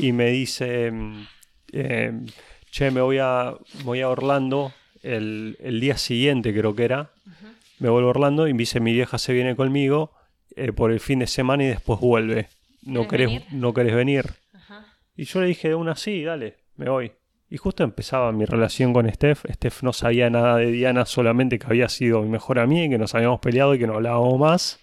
Y 0.00 0.12
me 0.12 0.30
dice, 0.30 0.90
eh, 1.72 2.12
che, 2.70 2.90
me 2.90 3.02
voy 3.02 3.18
a, 3.18 3.54
voy 3.84 4.00
a 4.00 4.08
Orlando 4.08 4.72
el, 5.02 5.58
el 5.60 5.80
día 5.80 5.98
siguiente, 5.98 6.54
creo 6.54 6.74
que 6.74 6.84
era. 6.84 7.10
Me 7.78 7.90
vuelvo 7.90 8.08
a 8.08 8.10
Orlando 8.12 8.48
y 8.48 8.54
me 8.54 8.60
dice, 8.60 8.80
mi 8.80 8.94
vieja 8.94 9.18
se 9.18 9.34
viene 9.34 9.54
conmigo 9.54 10.12
eh, 10.56 10.72
por 10.72 10.90
el 10.90 11.00
fin 11.00 11.18
de 11.18 11.26
semana 11.26 11.64
y 11.64 11.66
después 11.66 12.00
vuelve. 12.00 12.48
¿No 12.82 13.06
¿Querés 13.06 13.26
venir? 13.26 13.44
¿No 13.50 13.74
querés 13.74 13.94
venir? 13.94 14.24
Y 15.14 15.24
yo 15.24 15.40
le 15.40 15.48
dije 15.48 15.74
una, 15.74 15.96
sí, 15.96 16.22
dale, 16.22 16.56
me 16.76 16.88
voy. 16.88 17.12
Y 17.48 17.58
justo 17.58 17.84
empezaba 17.84 18.32
mi 18.32 18.44
relación 18.44 18.92
con 18.92 19.08
Steph. 19.10 19.44
Steph 19.52 19.82
no 19.82 19.92
sabía 19.92 20.28
nada 20.30 20.56
de 20.56 20.70
Diana, 20.70 21.06
solamente 21.06 21.58
que 21.58 21.66
había 21.66 21.88
sido 21.88 22.22
mi 22.22 22.28
mejor 22.28 22.58
amiga 22.58 22.84
y 22.84 22.90
que 22.90 22.98
nos 22.98 23.14
habíamos 23.14 23.40
peleado 23.40 23.74
y 23.74 23.78
que 23.78 23.86
no 23.86 23.94
hablábamos 23.94 24.38
más. 24.38 24.80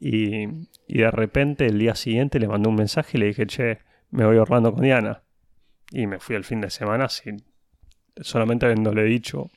Y, 0.00 0.46
de 0.86 1.10
repente 1.10 1.66
el 1.66 1.78
día 1.78 1.94
siguiente 1.94 2.38
le 2.38 2.48
mandé 2.48 2.68
un 2.68 2.74
mensaje 2.74 3.16
y 3.16 3.20
le 3.20 3.26
dije, 3.26 3.46
che, 3.46 3.78
me 4.10 4.24
voy 4.26 4.36
Orlando 4.36 4.72
con 4.72 4.82
Diana. 4.82 5.22
Y 5.90 6.06
me 6.06 6.18
fui 6.18 6.36
el 6.36 6.44
fin 6.44 6.60
de 6.60 6.70
semana 6.70 7.08
sin, 7.08 7.42
solamente 8.20 8.66
habiéndole 8.66 9.04
dicho, 9.04 9.50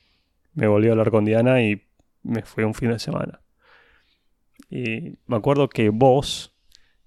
me 0.54 0.66
volví 0.66 0.88
a 0.88 0.92
hablar 0.92 1.10
con 1.10 1.24
Diana 1.24 1.62
y 1.62 1.82
me 2.22 2.42
fui 2.42 2.64
un 2.64 2.74
fin 2.74 2.90
de 2.90 2.98
semana. 2.98 3.40
Y 4.70 5.18
me 5.26 5.36
acuerdo 5.36 5.68
que 5.68 5.90
vos 5.90 6.51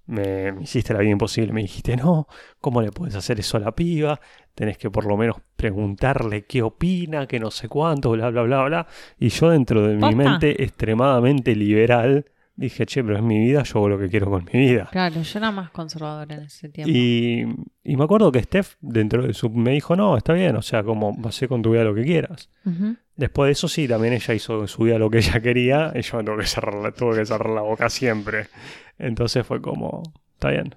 me, 0.06 0.52
me 0.52 0.62
hiciste 0.62 0.92
la 0.92 1.00
vida 1.00 1.12
imposible. 1.12 1.52
Me 1.52 1.62
dijiste, 1.62 1.96
no, 1.96 2.26
¿cómo 2.60 2.82
le 2.82 2.90
puedes 2.92 3.14
hacer 3.14 3.38
eso 3.40 3.56
a 3.56 3.60
la 3.60 3.72
piba? 3.74 4.20
Tenés 4.54 4.78
que 4.78 4.90
por 4.90 5.04
lo 5.04 5.16
menos 5.16 5.36
preguntarle 5.56 6.44
qué 6.46 6.62
opina, 6.62 7.26
que 7.26 7.38
no 7.38 7.50
sé 7.50 7.68
cuánto, 7.68 8.10
bla, 8.12 8.30
bla, 8.30 8.42
bla, 8.42 8.64
bla. 8.64 8.86
Y 9.18 9.28
yo 9.28 9.50
dentro 9.50 9.86
de 9.86 9.96
mi 9.96 10.14
mente 10.14 10.62
extremadamente 10.62 11.54
liberal 11.54 12.24
dije, 12.56 12.86
che, 12.86 13.04
pero 13.04 13.16
es 13.16 13.22
mi 13.22 13.38
vida, 13.38 13.62
yo 13.62 13.78
hago 13.78 13.88
lo 13.90 13.98
que 13.98 14.08
quiero 14.08 14.30
con 14.30 14.48
mi 14.50 14.58
vida. 14.58 14.88
Claro, 14.90 15.20
yo 15.20 15.38
era 15.38 15.50
más 15.50 15.70
conservadora 15.70 16.34
en 16.34 16.42
ese 16.44 16.70
tiempo. 16.70 16.90
Y, 16.90 17.46
y 17.84 17.96
me 17.96 18.04
acuerdo 18.04 18.32
que 18.32 18.42
Steph, 18.42 18.76
dentro 18.80 19.26
de 19.26 19.34
su, 19.34 19.50
me 19.50 19.72
dijo, 19.72 19.94
no, 19.94 20.16
está 20.16 20.32
bien, 20.32 20.56
o 20.56 20.62
sea, 20.62 20.82
como 20.82 21.14
hacer 21.26 21.48
con 21.48 21.60
tu 21.60 21.72
vida 21.72 21.84
lo 21.84 21.94
que 21.94 22.04
quieras. 22.04 22.48
Después 23.14 23.48
de 23.48 23.52
eso 23.52 23.68
sí, 23.68 23.86
también 23.86 24.14
ella 24.14 24.34
hizo 24.34 24.60
en 24.60 24.68
su 24.68 24.84
vida 24.84 24.98
lo 24.98 25.10
que 25.10 25.18
ella 25.18 25.40
quería 25.40 25.92
y 25.94 26.02
yo 26.02 26.16
me 26.16 26.24
tuve 26.24 26.38
que 26.38 26.46
cerrar 26.46 26.74
la, 26.74 26.92
tuve 26.92 27.18
que 27.18 27.26
cerrar 27.26 27.50
la 27.50 27.62
boca 27.62 27.88
siempre. 27.90 28.46
Entonces 28.98 29.46
fue 29.46 29.60
como, 29.60 30.02
está 30.34 30.50
bien. 30.50 30.74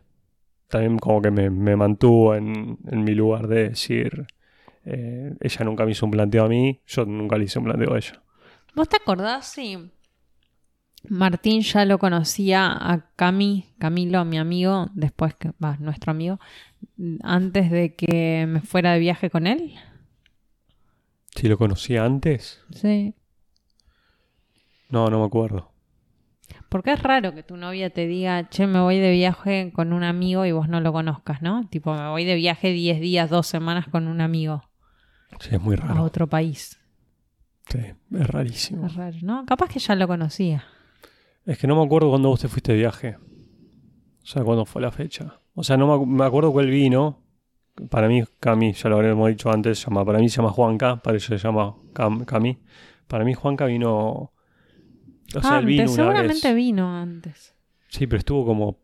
También 0.67 0.99
como 0.99 1.21
que 1.21 1.31
me, 1.31 1.49
me 1.49 1.75
mantuvo 1.75 2.35
en, 2.35 2.77
en 2.91 3.03
mi 3.03 3.13
lugar 3.15 3.47
de 3.47 3.69
decir, 3.69 4.27
eh, 4.85 5.35
ella 5.39 5.65
nunca 5.65 5.85
me 5.85 5.91
hizo 5.91 6.05
un 6.05 6.11
planteo 6.11 6.45
a 6.45 6.49
mí, 6.49 6.81
yo 6.85 7.05
nunca 7.05 7.38
le 7.38 7.45
hice 7.45 7.59
un 7.59 7.65
planteo 7.65 7.93
a 7.93 7.97
ella. 7.97 8.21
¿Vos 8.75 8.88
te 8.88 8.97
acordás 8.97 9.47
si 9.47 9.91
Martín 11.07 11.61
ya 11.61 11.85
lo 11.85 11.97
conocía 11.97 12.67
a 12.71 13.09
Cami, 13.15 13.65
Camilo, 13.79 14.25
mi 14.25 14.38
amigo, 14.38 14.88
después 14.93 15.33
que, 15.35 15.51
va, 15.63 15.77
nuestro 15.79 16.11
amigo, 16.11 16.39
antes 17.23 17.71
de 17.71 17.95
que 17.95 18.45
me 18.47 18.61
fuera 18.61 18.93
de 18.93 18.99
viaje 18.99 19.29
con 19.29 19.47
él? 19.47 19.73
Si 21.35 21.47
lo 21.47 21.57
conocía 21.57 22.03
antes, 22.05 22.61
Sí. 22.71 23.13
No, 24.89 25.09
no 25.09 25.19
me 25.19 25.25
acuerdo. 25.25 25.71
Porque 26.69 26.91
es 26.93 27.01
raro 27.01 27.33
que 27.33 27.41
tu 27.43 27.57
novia 27.57 27.89
te 27.89 28.05
diga, 28.05 28.47
che, 28.49 28.67
me 28.67 28.79
voy 28.79 28.99
de 28.99 29.11
viaje 29.11 29.71
con 29.73 29.91
un 29.91 30.03
amigo 30.03 30.45
y 30.45 30.51
vos 30.51 30.69
no 30.69 30.79
lo 30.81 30.93
conozcas, 30.93 31.41
¿no? 31.41 31.67
Tipo, 31.69 31.93
me 31.95 32.07
voy 32.09 32.25
de 32.25 32.35
viaje 32.35 32.71
10 32.71 32.99
días, 33.01 33.29
2 33.29 33.47
semanas 33.47 33.88
con 33.89 34.07
un 34.07 34.21
amigo 34.21 34.61
Sí, 35.39 35.49
es 35.55 35.61
muy 35.61 35.75
a 35.75 35.79
raro. 35.88 36.03
otro 36.03 36.27
país. 36.27 36.79
Sí, 37.69 37.79
es 37.79 38.27
rarísimo. 38.27 38.85
Es 38.85 38.95
raro, 38.95 39.17
¿no? 39.21 39.45
Capaz 39.45 39.69
que 39.69 39.79
ya 39.79 39.95
lo 39.95 40.07
conocía. 40.07 40.63
Es 41.45 41.57
que 41.57 41.65
no 41.67 41.75
me 41.75 41.83
acuerdo 41.85 42.09
cuándo 42.09 42.29
vos 42.29 42.39
te 42.41 42.47
fuiste 42.47 42.71
de 42.73 42.79
viaje. 42.79 43.17
O 44.23 44.25
sea, 44.25 44.43
cuándo 44.43 44.65
fue 44.65 44.81
la 44.81 44.91
fecha. 44.91 45.39
O 45.55 45.63
sea, 45.63 45.77
no 45.77 45.88
me, 45.88 45.93
acu- 45.93 46.05
me 46.05 46.25
acuerdo 46.25 46.59
él 46.59 46.69
vino. 46.69 47.23
Para 47.89 48.07
mí, 48.07 48.23
Cami, 48.39 48.73
ya 48.73 48.89
lo 48.89 48.97
habremos 48.97 49.27
dicho 49.29 49.49
antes, 49.51 49.79
se 49.79 49.85
llama, 49.85 50.03
para 50.05 50.19
mí 50.19 50.29
se 50.29 50.38
llama 50.38 50.49
Juanca, 50.49 50.97
para 50.97 51.15
ella 51.17 51.27
se 51.27 51.38
llama 51.38 51.75
Cam- 51.93 52.25
Cami. 52.25 52.59
Para 53.07 53.23
mí 53.25 53.33
Juanca 53.33 53.65
vino... 53.65 54.33
O 55.36 55.41
sea, 55.41 55.59
él 55.59 55.65
vino 55.65 55.81
antes, 55.83 55.95
una 55.98 56.03
seguramente 56.05 56.48
vez. 56.50 56.55
vino 56.55 56.95
antes. 56.98 57.55
Sí, 57.88 58.07
pero 58.07 58.19
estuvo 58.19 58.45
como 58.45 58.77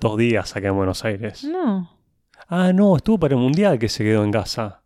dos 0.00 0.18
días 0.18 0.54
acá 0.56 0.68
en 0.68 0.76
Buenos 0.76 1.04
Aires. 1.04 1.44
No, 1.44 1.90
Ah, 2.48 2.72
no, 2.74 2.96
estuvo 2.96 3.18
para 3.18 3.34
el 3.34 3.40
Mundial 3.40 3.78
que 3.78 3.88
se 3.88 4.04
quedó 4.04 4.22
en 4.24 4.30
casa. 4.32 4.82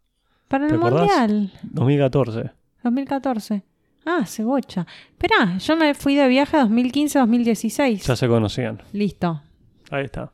para 0.46 0.68
¿Te 0.68 0.74
el? 0.74 0.80
Mundial, 0.80 1.52
2014. 1.64 2.50
2014. 2.84 3.62
Ah, 4.06 4.24
cebocha. 4.26 4.86
Esperá, 5.10 5.58
yo 5.58 5.76
me 5.76 5.92
fui 5.94 6.14
de 6.14 6.28
viaje 6.28 6.56
2015-2016. 6.56 8.06
Ya 8.06 8.16
se 8.16 8.28
conocían. 8.28 8.80
Listo. 8.92 9.42
Ahí 9.90 10.04
está. 10.04 10.32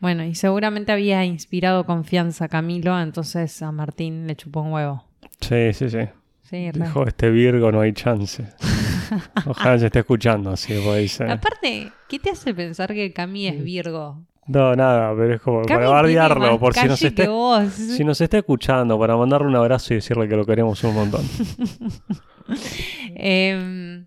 Bueno, 0.00 0.24
y 0.24 0.34
seguramente 0.34 0.92
había 0.92 1.24
inspirado 1.24 1.86
confianza 1.86 2.46
a 2.46 2.48
Camilo, 2.48 3.00
entonces 3.00 3.62
a 3.62 3.72
Martín 3.72 4.26
le 4.26 4.36
chupó 4.36 4.60
un 4.62 4.72
huevo. 4.72 5.04
Sí, 5.40 5.72
sí, 5.72 5.88
sí. 5.88 6.00
Sí. 6.42 6.70
Dijo, 6.74 7.06
este 7.06 7.30
Virgo 7.30 7.72
no 7.72 7.80
hay 7.80 7.92
chance. 7.92 8.44
Ojalá 9.46 9.78
se 9.78 9.86
esté 9.86 10.00
escuchando 10.00 10.50
así, 10.50 10.74
pues 10.84 11.02
dice. 11.02 11.24
Aparte, 11.30 11.92
¿qué 12.08 12.18
te 12.18 12.30
hace 12.30 12.54
pensar 12.54 12.92
que 12.94 13.12
Cami 13.12 13.46
es 13.48 13.62
Virgo? 13.62 14.24
No, 14.46 14.74
nada, 14.74 15.14
pero 15.16 15.34
es 15.34 15.40
como 15.40 15.62
Cami 15.62 15.78
para 15.80 15.88
bardearlo, 15.90 16.58
por 16.58 16.74
si 16.74 16.86
nos, 16.86 17.00
vos. 17.28 17.72
si 17.72 18.04
nos 18.04 18.20
está 18.20 18.38
escuchando, 18.38 18.98
para 18.98 19.16
mandarle 19.16 19.48
un 19.48 19.56
abrazo 19.56 19.94
y 19.94 19.96
decirle 19.96 20.28
que 20.28 20.36
lo 20.36 20.44
queremos 20.44 20.82
un 20.84 20.94
montón. 20.94 21.22
Eh, 23.16 24.04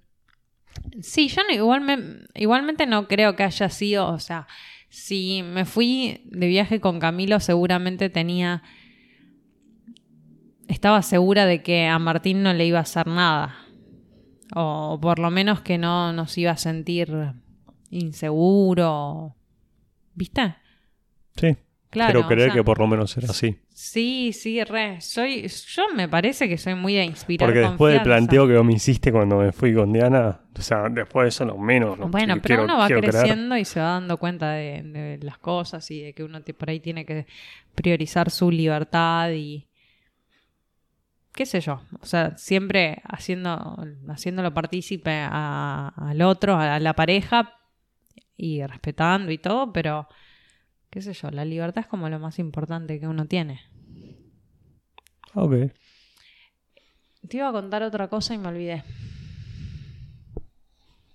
sí, 1.02 1.28
yo 1.28 1.42
no, 1.48 1.56
igual 1.56 1.82
me- 1.82 2.28
igualmente 2.36 2.86
no 2.86 3.08
creo 3.08 3.36
que 3.36 3.44
haya 3.44 3.68
sido, 3.70 4.08
o 4.10 4.20
sea, 4.20 4.46
si 4.90 5.42
me 5.44 5.66
fui 5.66 6.22
de 6.26 6.48
viaje 6.48 6.80
con 6.80 7.00
Camilo, 7.00 7.40
seguramente 7.40 8.10
tenía, 8.12 8.62
estaba 10.68 11.02
segura 11.02 11.46
de 11.46 11.64
que 11.64 11.88
a 11.88 11.98
Martín 12.00 12.44
no 12.44 12.54
le 12.54 12.66
iba 12.66 12.80
a 12.80 12.84
hacer 12.84 13.08
nada, 13.08 13.56
o 14.56 14.98
por 15.02 15.20
lo 15.20 15.30
menos 15.32 15.62
que 15.62 15.78
no 15.78 16.14
nos 16.14 16.38
iba 16.38 16.52
a 16.52 16.58
sentir 16.58 17.34
inseguro, 17.90 19.36
¿viste? 20.16 20.56
Sí, 21.36 21.56
Claro, 21.90 22.14
quiero 22.14 22.26
o 22.26 22.30
creer 22.30 22.50
sea, 22.50 22.56
que 22.56 22.64
por 22.66 22.80
lo 22.80 22.88
menos 22.88 23.16
era 23.18 23.30
así. 23.30 23.58
Sí, 23.74 24.34
sí, 24.34 24.62
re. 24.64 25.00
Soy, 25.00 25.48
yo 25.48 25.84
me 25.96 26.10
parece 26.10 26.50
que 26.50 26.58
soy 26.58 26.76
muy 26.76 26.96
de 26.96 27.06
inspirar 27.06 27.48
Porque 27.48 27.60
después 27.60 27.94
del 27.94 28.04
planteo 28.04 28.46
que 28.48 28.58
vos 28.58 28.66
me 28.66 28.74
hiciste 28.74 29.12
cuando 29.12 29.38
me 29.38 29.52
fui 29.54 29.74
con 29.74 29.94
Diana, 29.94 30.42
o 30.58 30.62
sea, 30.62 30.90
después 30.90 31.24
de 31.26 31.30
eso 31.30 31.46
no 31.46 31.58
menos. 31.58 31.98
no, 31.98 32.10
Bueno, 32.10 32.36
que 32.36 32.42
pero 32.42 32.56
quiero- 32.56 32.64
uno 32.66 32.78
va 32.78 32.88
creciendo 32.90 33.56
y 33.56 33.64
se 33.66 33.80
va 33.80 33.92
dando 33.92 34.18
cuenta 34.18 34.52
de, 34.52 34.84
de 34.84 35.18
las 35.22 35.38
cosas 35.38 35.90
y 35.92 36.02
de 36.02 36.14
que 36.14 36.24
uno 36.24 36.42
te- 36.42 36.54
por 36.54 36.70
ahí 36.70 36.80
tiene 36.82 37.06
que 37.06 37.26
priorizar 37.74 38.30
su 38.32 38.52
libertad 38.52 39.32
y 39.32 39.67
qué 41.38 41.46
sé 41.46 41.62
yo, 41.62 41.80
o 42.02 42.06
sea, 42.08 42.36
siempre 42.36 43.00
haciendo, 43.06 43.78
haciéndolo 44.10 44.54
partícipe 44.56 45.12
a- 45.12 45.94
al 45.96 46.22
otro, 46.24 46.58
a 46.58 46.80
la 46.80 46.94
pareja 46.96 47.54
y 48.36 48.66
respetando 48.66 49.32
y 49.32 49.38
todo, 49.38 49.72
pero 49.72 50.08
qué 50.90 51.02
sé 51.04 51.14
yo, 51.14 51.30
la 51.30 51.46
libertad 51.46 51.82
es 51.82 51.88
como 51.88 52.10
lo 52.10 52.18
más 52.18 52.40
importante 52.40 53.00
que 53.00 53.08
uno 53.08 53.26
tiene. 53.28 53.62
Ok. 55.36 55.54
Te 57.30 57.38
iba 57.38 57.50
a 57.50 57.52
contar 57.52 57.84
otra 57.84 58.08
cosa 58.08 58.34
y 58.34 58.40
me 58.40 58.48
olvidé. 58.48 58.84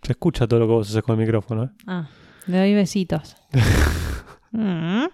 Se 0.02 0.12
escucha 0.12 0.46
todo 0.46 0.60
lo 0.60 0.66
que 0.66 0.72
vos 0.72 0.88
haces 0.90 1.02
con 1.02 1.18
el 1.18 1.24
micrófono, 1.26 1.64
¿eh? 1.64 1.68
Ah, 1.88 2.08
le 2.46 2.58
doy 2.58 2.74
besitos. 2.74 3.36
Mm. 4.54 5.06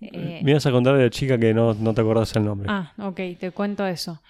Eh, 0.00 0.40
Me 0.42 0.50
ibas 0.52 0.66
a 0.66 0.70
contar 0.70 0.96
de 0.96 1.04
la 1.04 1.10
chica 1.10 1.38
que 1.38 1.54
no, 1.54 1.74
no 1.74 1.94
te 1.94 2.00
acordás 2.00 2.34
el 2.36 2.44
nombre. 2.44 2.68
Ah, 2.70 2.92
ok, 2.98 3.20
te 3.38 3.50
cuento 3.52 3.86
eso. 3.86 4.20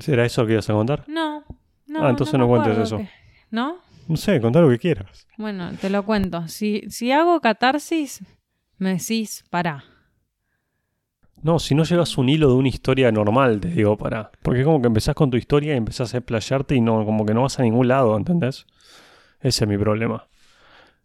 ¿Será 0.00 0.24
eso 0.24 0.42
lo 0.42 0.46
que 0.46 0.52
ibas 0.54 0.68
a 0.70 0.74
contar? 0.74 1.04
No, 1.08 1.44
no. 1.86 2.06
Ah, 2.06 2.10
entonces 2.10 2.38
no 2.38 2.46
cuentes 2.46 2.76
eso. 2.78 2.98
que- 2.98 3.08
¿No? 3.50 3.76
No 4.06 4.16
sé, 4.16 4.40
contá 4.40 4.60
lo 4.60 4.68
que 4.68 4.78
quieras. 4.78 5.26
Bueno, 5.36 5.70
te 5.80 5.90
lo 5.90 6.02
cuento. 6.04 6.46
Si, 6.48 6.82
si 6.90 7.12
hago 7.12 7.40
catarsis, 7.40 8.22
me 8.78 8.90
decís, 8.94 9.44
pará. 9.50 9.84
No, 11.42 11.58
si 11.58 11.74
no 11.74 11.84
llevas 11.84 12.18
un 12.18 12.28
hilo 12.28 12.48
de 12.48 12.54
una 12.54 12.68
historia 12.68 13.12
normal, 13.12 13.60
te 13.60 13.68
digo, 13.68 13.96
para. 13.96 14.30
Porque 14.42 14.60
es 14.60 14.66
como 14.66 14.80
que 14.80 14.88
empezás 14.88 15.14
con 15.14 15.30
tu 15.30 15.36
historia 15.36 15.74
y 15.74 15.76
empezás 15.76 16.12
a 16.14 16.18
explayarte 16.18 16.74
y 16.74 16.80
no, 16.80 17.04
como 17.04 17.24
que 17.24 17.32
no 17.34 17.42
vas 17.42 17.58
a 17.58 17.62
ningún 17.62 17.86
lado, 17.88 18.16
¿entendés? 18.16 18.66
Ese 19.40 19.64
es 19.64 19.68
mi 19.68 19.78
problema. 19.78 20.26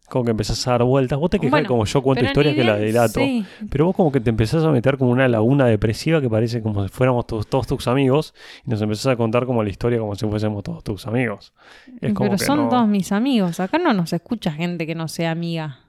Como 0.08 0.24
que 0.24 0.32
empezás 0.32 0.66
a 0.68 0.72
dar 0.72 0.84
vueltas. 0.84 1.18
Vos 1.18 1.30
te 1.30 1.38
Bueno, 1.38 1.66
como 1.66 1.84
yo 1.86 2.02
cuento 2.02 2.24
historias 2.24 2.54
que 2.54 2.62
la 2.62 2.76
dilato. 2.76 3.20
Sí, 3.20 3.44
Pero 3.70 3.86
vos 3.86 3.96
como 3.96 4.12
que 4.12 4.20
te 4.20 4.30
empezás 4.30 4.62
a 4.62 4.70
meter 4.70 4.98
como 4.98 5.10
una 5.10 5.26
laguna 5.28 5.66
depresiva 5.66 6.20
que 6.20 6.28
parece 6.28 6.62
como 6.62 6.82
si 6.82 6.90
fuéramos 6.90 7.26
todos, 7.26 7.46
todos 7.46 7.66
tus 7.66 7.88
amigos 7.88 8.34
y 8.66 8.70
nos 8.70 8.82
empezás 8.82 9.06
a 9.06 9.16
contar 9.16 9.46
como 9.46 9.62
la 9.62 9.70
historia 9.70 9.98
como 9.98 10.14
si 10.14 10.26
fuésemos 10.26 10.62
todos 10.62 10.84
tus 10.84 11.06
amigos. 11.06 11.54
Es 12.02 12.12
como 12.12 12.28
pero 12.30 12.38
que 12.38 12.44
son 12.44 12.64
no- 12.64 12.68
todos 12.68 12.86
mis 12.86 13.12
amigos. 13.12 13.60
Acá 13.60 13.78
no 13.78 13.94
nos 13.94 14.12
escucha 14.12 14.52
gente 14.52 14.86
que 14.86 14.94
no 14.94 15.08
sea 15.08 15.30
amiga. 15.30 15.80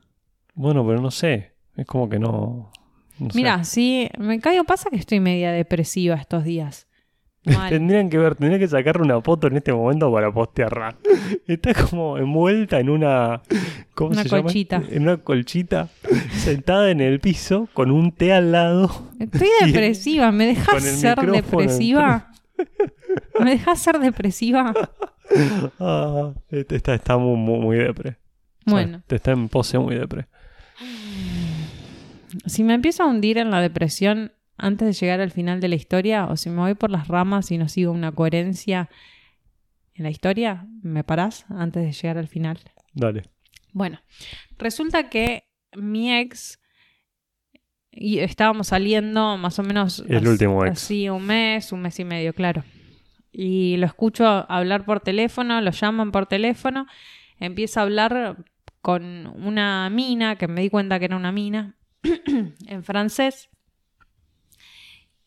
Bueno, 0.54 0.86
pero 0.88 1.02
no 1.02 1.12
sé. 1.12 1.52
Es 1.76 1.86
como 1.86 2.08
que 2.08 2.18
no... 2.18 2.72
no. 3.20 3.28
Mira, 3.34 3.66
si 3.66 4.10
me 4.18 4.40
caigo, 4.40 4.64
pasa 4.64 4.90
que 4.90 4.96
estoy 4.96 5.20
media 5.20 5.52
depresiva 5.52 6.16
estos 6.16 6.46
días. 6.46 6.85
Mal. 7.46 7.70
Tendrían 7.70 8.10
que 8.10 8.18
ver, 8.18 8.36
tendrían 8.36 8.60
que 8.60 8.68
sacarle 8.68 9.04
una 9.04 9.22
foto 9.22 9.48
en 9.48 9.58
este 9.58 9.72
momento 9.72 10.12
para 10.12 10.32
postearla. 10.32 10.96
Está 11.48 11.74
como 11.74 12.18
envuelta 12.18 12.80
en 12.80 12.90
una. 12.90 13.42
¿Cómo 13.94 14.12
Una 14.12 14.24
se 14.24 14.30
llama? 14.30 14.44
colchita. 14.44 14.84
En 14.90 15.04
una 15.04 15.18
colchita, 15.18 15.90
sentada 16.32 16.90
en 16.92 17.02
el 17.02 17.20
piso, 17.20 17.70
con 17.74 17.92
un 17.92 18.12
té 18.12 18.34
al 18.34 18.52
lado. 18.52 19.10
Estoy 19.20 19.48
depresiva. 19.66 20.32
¿Me 20.32 20.48
dejas 20.48 20.84
ser 20.84 21.18
depresiva? 21.20 22.32
¿Me 23.40 23.52
dejas 23.52 23.80
ser 23.80 24.00
depresiva? 24.00 24.74
Ah, 25.80 26.34
este 26.50 26.76
está, 26.78 26.94
está 26.96 27.18
muy, 27.18 27.38
muy, 27.38 27.60
muy 27.60 27.78
depre. 27.78 28.18
O 28.66 28.72
sea, 28.72 28.74
Bueno. 28.74 29.02
Te 29.08 29.16
está 29.18 29.32
en 29.32 29.50
pose 29.50 29.78
muy 29.78 29.96
depre. 29.96 30.28
Si 32.46 32.64
me 32.64 32.74
empiezo 32.74 33.04
a 33.04 33.06
hundir 33.08 33.38
en 33.38 33.52
la 33.52 33.62
depresión 33.62 34.34
antes 34.58 34.88
de 34.88 34.94
llegar 34.94 35.20
al 35.22 35.32
final 35.32 35.60
de 35.60 35.68
la 35.68 35.76
historia, 35.76 36.26
o 36.28 36.38
si 36.38 36.50
me 36.50 36.58
voy 36.62 36.74
por 36.76 36.90
las 36.92 37.08
ramas 37.08 37.52
y 37.52 37.58
no 37.58 37.68
sigo 37.70 37.92
una 37.92 38.12
coherencia 38.12 38.90
en 39.94 40.04
la 40.04 40.10
historia, 40.10 40.68
¿me 40.82 41.04
parás 41.04 41.46
antes 41.50 41.84
de 41.84 41.92
llegar 41.92 42.18
al 42.18 42.28
final? 42.28 42.60
Dale. 42.94 43.24
Bueno, 43.74 44.00
resulta 44.58 45.10
que 45.10 45.44
mi 45.76 46.14
ex 46.16 46.60
y 47.92 48.20
estábamos 48.20 48.68
saliendo 48.68 49.38
más 49.38 49.58
o 49.60 49.64
menos 49.64 50.04
El 50.08 50.18
as- 50.18 50.28
último 50.28 50.66
ex. 50.66 50.72
así 50.84 51.10
un 51.10 51.26
mes, 51.26 51.72
un 51.72 51.82
mes 51.82 51.98
y 52.00 52.04
medio, 52.06 52.34
claro. 52.34 52.64
Y 53.32 53.76
lo 53.78 53.86
escucho 53.86 54.26
hablar 54.50 54.86
por 54.86 55.00
teléfono, 55.02 55.60
lo 55.62 55.72
llaman 55.72 56.12
por 56.12 56.26
teléfono, 56.26 56.88
empieza 57.40 57.80
a 57.82 57.84
hablar 57.84 58.46
con 58.82 59.28
una 59.28 59.90
mina, 59.90 60.38
que 60.38 60.48
me 60.48 60.62
di 60.62 60.70
cuenta 60.70 61.00
que 61.00 61.06
era 61.06 61.16
una 61.18 61.32
mina, 61.32 61.76
en 62.68 62.84
francés. 62.84 63.50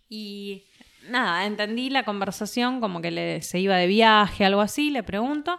Y 0.08 0.64
nada, 1.08 1.44
entendí 1.46 1.90
la 1.90 2.04
conversación 2.04 2.80
como 2.80 3.00
que 3.00 3.10
le, 3.10 3.42
se 3.42 3.58
iba 3.60 3.76
de 3.76 3.86
viaje, 3.86 4.44
algo 4.44 4.60
así, 4.60 4.90
le 4.90 5.02
pregunto. 5.02 5.58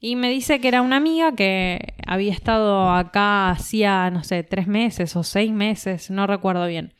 Y 0.00 0.16
me 0.16 0.28
dice 0.28 0.60
que 0.60 0.68
era 0.68 0.82
una 0.82 0.96
amiga 0.96 1.34
que 1.34 1.94
había 2.06 2.32
estado 2.32 2.90
acá 2.90 3.50
hacía, 3.50 4.10
no 4.10 4.22
sé, 4.24 4.42
tres 4.42 4.66
meses 4.66 5.16
o 5.16 5.22
seis 5.22 5.50
meses, 5.50 6.10
no 6.10 6.26
recuerdo 6.26 6.66
bien. 6.66 6.92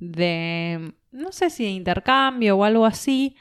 De, 0.00 0.92
no 1.12 1.30
sé 1.32 1.50
si 1.50 1.64
de 1.64 1.70
intercambio 1.70 2.56
o 2.56 2.64
algo 2.64 2.84
así. 2.86 3.36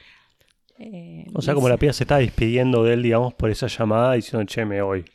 Eh, 0.80 1.26
O 1.34 1.42
sea, 1.42 1.56
como 1.56 1.68
la 1.70 1.78
piba 1.78 1.94
se 1.94 2.04
está 2.04 2.18
despidiendo 2.18 2.84
de 2.84 2.94
él, 2.94 3.02
digamos, 3.04 3.34
por 3.34 3.50
esa 3.50 3.66
llamada 3.68 4.14
diciendo, 4.14 4.46
che, 4.46 4.66
me 4.66 4.82
voy. 4.84 5.06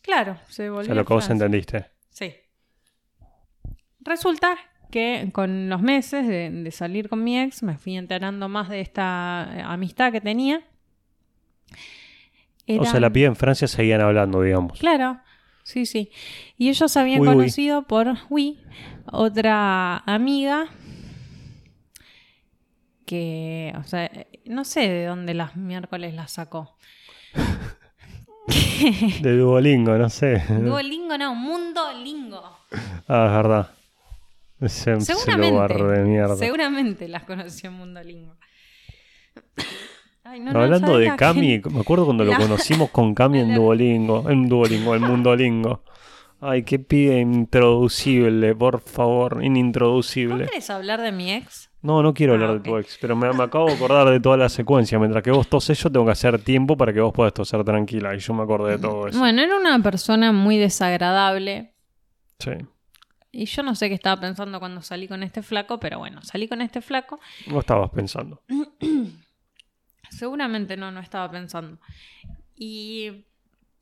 Claro, 0.00 0.38
se 0.48 0.70
O 0.70 0.74
volvió. 0.74 0.86
sea, 0.86 0.94
lo 0.94 1.04
que 1.04 1.12
vos 1.12 1.28
entendiste. 1.28 1.86
Sí. 2.08 2.32
Resulta 4.00 4.56
que 4.90 5.30
con 5.32 5.68
los 5.68 5.80
meses 5.80 6.26
de, 6.26 6.50
de 6.50 6.70
salir 6.70 7.08
con 7.08 7.24
mi 7.24 7.38
ex 7.38 7.62
me 7.62 7.78
fui 7.78 7.96
enterando 7.96 8.48
más 8.48 8.68
de 8.68 8.80
esta 8.80 9.48
eh, 9.54 9.62
amistad 9.64 10.12
que 10.12 10.20
tenía. 10.20 10.62
O 12.78 12.84
sea, 12.84 13.00
la 13.00 13.10
piba 13.10 13.26
en 13.26 13.36
Francia 13.36 13.66
seguían 13.66 14.00
hablando, 14.00 14.42
digamos. 14.42 14.78
Claro, 14.78 15.18
sí, 15.64 15.86
sí. 15.86 16.10
Y 16.56 16.68
ellos 16.68 16.92
se 16.92 17.00
habían 17.00 17.20
Uy, 17.20 17.28
uy. 17.28 17.34
conocido 17.34 17.82
por 17.82 18.16
Wii, 18.28 18.60
otra 19.10 19.98
amiga 19.98 20.68
que, 23.06 23.72
o 23.76 23.82
sea, 23.82 24.10
no 24.44 24.64
sé 24.64 24.88
de 24.88 25.06
dónde 25.06 25.34
las 25.34 25.56
miércoles 25.56 26.14
la 26.14 26.28
sacó. 26.28 26.76
De 29.20 29.36
Duolingo, 29.36 29.98
no 29.98 30.08
sé. 30.08 30.42
Duolingo 30.48 31.18
no, 31.18 31.34
Mundo 31.34 31.92
Lingo. 32.02 32.42
Ah, 33.08 33.26
es 33.26 33.32
verdad. 33.32 33.70
Ese, 34.66 34.92
ese 34.92 35.14
Seguramente. 35.14 35.74
de 35.84 36.04
mierda. 36.04 36.36
Seguramente 36.36 37.08
las 37.08 37.24
conoció 37.24 37.70
en 37.70 37.76
Mundo. 37.76 38.00
Ay, 40.24 40.40
no, 40.40 40.52
no, 40.52 40.60
Hablando 40.62 40.92
¿sabes 40.92 41.10
de 41.10 41.16
Cami, 41.16 41.46
gente? 41.52 41.70
me 41.70 41.80
acuerdo 41.80 42.04
cuando 42.04 42.24
lo 42.24 42.32
La- 42.32 42.38
conocimos 42.38 42.90
con 42.90 43.14
Cami 43.14 43.40
en 43.40 43.54
Duolingo, 43.56 44.28
en 44.30 44.48
Duolingo, 44.48 44.94
en 44.94 45.02
Mundolingo. 45.02 45.82
Ay, 46.42 46.62
qué 46.62 46.78
pibe 46.78 47.18
introducible, 47.20 48.54
por 48.54 48.80
favor, 48.80 49.34
¿Vos 49.36 49.44
inintroducible. 49.44 50.46
querés 50.46 50.70
hablar 50.70 51.02
de 51.02 51.12
mi 51.12 51.32
ex? 51.32 51.70
No, 51.82 52.02
no 52.02 52.14
quiero 52.14 52.32
Ah, 52.32 52.36
hablar 52.36 52.52
de 52.54 52.60
tu 52.60 52.76
ex, 52.78 52.96
pero 53.00 53.14
me, 53.16 53.30
me 53.32 53.42
acabo 53.42 53.66
de 53.66 53.74
acordar 53.74 54.08
de 54.08 54.20
toda 54.20 54.36
la 54.36 54.48
secuencia. 54.48 54.98
Mientras 54.98 55.22
que 55.22 55.30
vos 55.30 55.48
toses, 55.48 55.78
yo 55.82 55.90
tengo 55.90 56.06
que 56.06 56.12
hacer 56.12 56.38
tiempo 56.42 56.76
para 56.76 56.92
que 56.92 57.00
vos 57.00 57.12
puedas 57.12 57.32
toser 57.34 57.64
tranquila. 57.64 58.14
Y 58.14 58.18
yo 58.20 58.32
me 58.34 58.42
acordé 58.42 58.72
de 58.72 58.78
todo 58.78 59.08
eso. 59.08 59.18
Bueno, 59.18 59.42
era 59.42 59.56
una 59.58 59.82
persona 59.82 60.32
muy 60.32 60.56
desagradable. 60.58 61.74
Sí. 62.38 62.52
Y 63.32 63.44
yo 63.46 63.62
no 63.62 63.74
sé 63.74 63.88
qué 63.88 63.94
estaba 63.94 64.20
pensando 64.20 64.58
cuando 64.58 64.82
salí 64.82 65.06
con 65.06 65.22
este 65.22 65.42
flaco, 65.42 65.78
pero 65.78 65.98
bueno, 65.98 66.22
salí 66.22 66.48
con 66.48 66.60
este 66.60 66.80
flaco. 66.80 67.20
No 67.46 67.60
estabas 67.60 67.90
pensando. 67.90 68.42
Seguramente 70.10 70.76
no, 70.76 70.90
no 70.90 71.00
estaba 71.00 71.30
pensando. 71.30 71.78
Y 72.56 73.24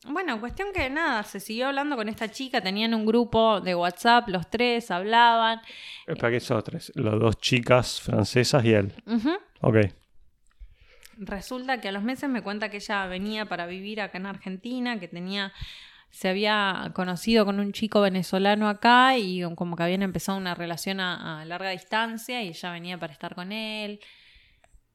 bueno, 0.07 0.39
cuestión 0.39 0.69
que 0.73 0.89
nada, 0.89 1.25
se 1.25 1.41
siguió 1.41 1.69
hablando 1.69 1.97
con 1.97 2.09
esta 2.09 2.31
chica, 2.31 2.61
tenían 2.61 2.95
un 2.95 3.05
grupo 3.05 3.61
de 3.61 3.75
WhatsApp, 3.75 4.29
los 4.29 4.49
tres 4.49 4.91
hablaban. 4.91 5.61
Espera, 6.07 6.31
que 6.31 6.41
son 6.41 6.63
tres? 6.63 6.93
Las 6.95 7.19
dos 7.19 7.39
chicas 7.39 8.01
francesas 8.01 8.65
y 8.65 8.73
él. 8.73 8.93
Ujú. 9.07 9.31
Ok. 9.63 9.77
Resulta 11.17 11.81
que 11.81 11.89
a 11.89 11.93
los 11.93 12.05
meses 12.05 12.31
me 12.31 12.43
cuenta 12.43 12.69
que 12.69 12.77
ella 12.77 13.07
venía 13.07 13.47
para 13.47 13.67
vivir 13.67 14.01
acá 14.01 14.19
en 14.19 14.27
Argentina, 14.27 15.01
que 15.01 15.09
tenía, 15.09 15.53
se 16.11 16.29
había 16.29 16.91
conocido 16.95 17.45
con 17.45 17.61
un 17.61 17.73
chico 17.73 18.01
venezolano 18.01 18.69
acá 18.69 19.17
y 19.19 19.43
como 19.55 19.77
que 19.77 19.83
habían 19.83 20.03
empezado 20.03 20.39
una 20.39 20.55
relación 20.55 21.01
a, 21.01 21.45
larga 21.45 21.71
distancia 21.71 22.43
y 22.43 22.49
ella 22.49 22.73
venía 22.73 22.99
para 22.99 23.13
estar 23.13 23.35
con 23.35 23.53
él. 23.53 24.01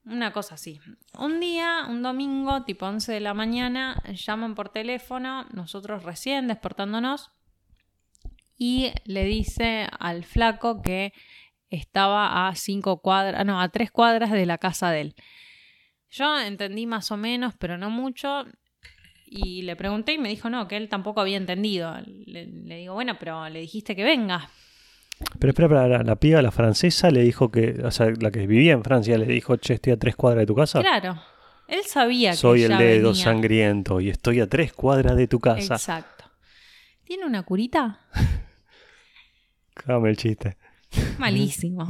Una 0.05 0.33
cosa 0.33 0.55
así. 0.55 0.81
Un 1.17 1.39
día, 1.39 1.85
un 1.87 2.01
domingo, 2.01 2.63
tipo 2.63 2.85
11 2.85 3.13
de 3.13 3.19
la 3.21 3.33
mañana, 3.33 4.01
llaman 4.13 4.53
por 4.53 4.69
teléfono, 4.69 5.45
nosotros 5.53 6.03
recién 6.03 6.47
despertándonos, 6.47 7.31
y 8.57 8.91
le 9.05 9.23
dice 9.23 9.87
al 9.99 10.25
flaco 10.25 10.81
que 10.81 11.13
estaba 11.69 12.47
a 12.47 12.55
cinco 12.55 13.01
cuadras, 13.01 13.45
no, 13.45 13.59
a 13.59 13.69
tres 13.69 13.91
cuadras 13.91 14.31
de 14.31 14.45
la 14.45 14.57
casa 14.57 14.91
de 14.91 15.01
él. 15.01 15.15
Yo 16.09 16.39
entendí 16.39 16.85
más 16.85 17.09
o 17.11 17.17
menos, 17.17 17.55
pero 17.57 17.77
no 17.77 17.89
mucho. 17.89 18.45
Y 19.35 19.63
le 19.63 19.75
pregunté 19.75 20.13
y 20.13 20.19
me 20.19 20.29
dijo 20.29 20.47
no, 20.49 20.67
que 20.67 20.77
él 20.77 20.89
tampoco 20.89 21.21
había 21.21 21.37
entendido. 21.37 21.95
Le, 22.27 22.45
le 22.45 22.77
digo, 22.77 22.93
bueno, 22.93 23.15
pero 23.19 23.49
le 23.49 23.61
dijiste 23.61 23.95
que 23.95 24.03
venga. 24.03 24.49
Pero 25.39 25.49
espera, 25.51 25.65
espera, 25.67 25.87
la, 25.87 26.03
la 26.03 26.15
piba, 26.17 26.41
la 26.43 26.51
francesa, 26.51 27.09
le 27.09 27.21
dijo 27.23 27.49
que, 27.49 27.81
o 27.83 27.89
sea, 27.89 28.11
la 28.19 28.29
que 28.29 28.45
vivía 28.45 28.73
en 28.73 28.83
Francia, 28.83 29.17
le 29.17 29.25
dijo, 29.25 29.55
che, 29.57 29.73
estoy 29.75 29.93
a 29.93 29.97
tres 29.97 30.15
cuadras 30.15 30.41
de 30.41 30.45
tu 30.45 30.55
casa. 30.55 30.81
Claro, 30.81 31.19
él 31.67 31.81
sabía 31.87 32.31
que 32.31 32.37
Soy 32.37 32.63
el 32.63 32.77
dedo 32.77 33.09
venía. 33.09 33.23
sangriento 33.23 34.01
y 34.01 34.09
estoy 34.09 34.39
a 34.39 34.47
tres 34.47 34.71
cuadras 34.73 35.15
de 35.15 35.27
tu 35.27 35.39
casa. 35.39 35.75
Exacto. 35.75 36.25
¿Tiene 37.03 37.25
una 37.25 37.41
curita? 37.43 38.01
Dame 39.87 40.09
el 40.11 40.17
chiste. 40.17 40.57
Malísimo. 41.17 41.87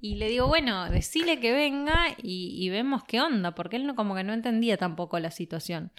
Y 0.00 0.16
le 0.16 0.28
digo, 0.28 0.46
bueno, 0.46 0.88
decile 0.90 1.40
que 1.40 1.52
venga 1.52 2.08
y, 2.22 2.56
y 2.58 2.68
vemos 2.70 3.04
qué 3.04 3.20
onda, 3.20 3.54
porque 3.54 3.76
él 3.76 3.86
no, 3.86 3.94
como 3.94 4.14
que 4.14 4.24
no 4.24 4.32
entendía 4.32 4.76
tampoco 4.76 5.18
la 5.18 5.30
situación. 5.30 5.92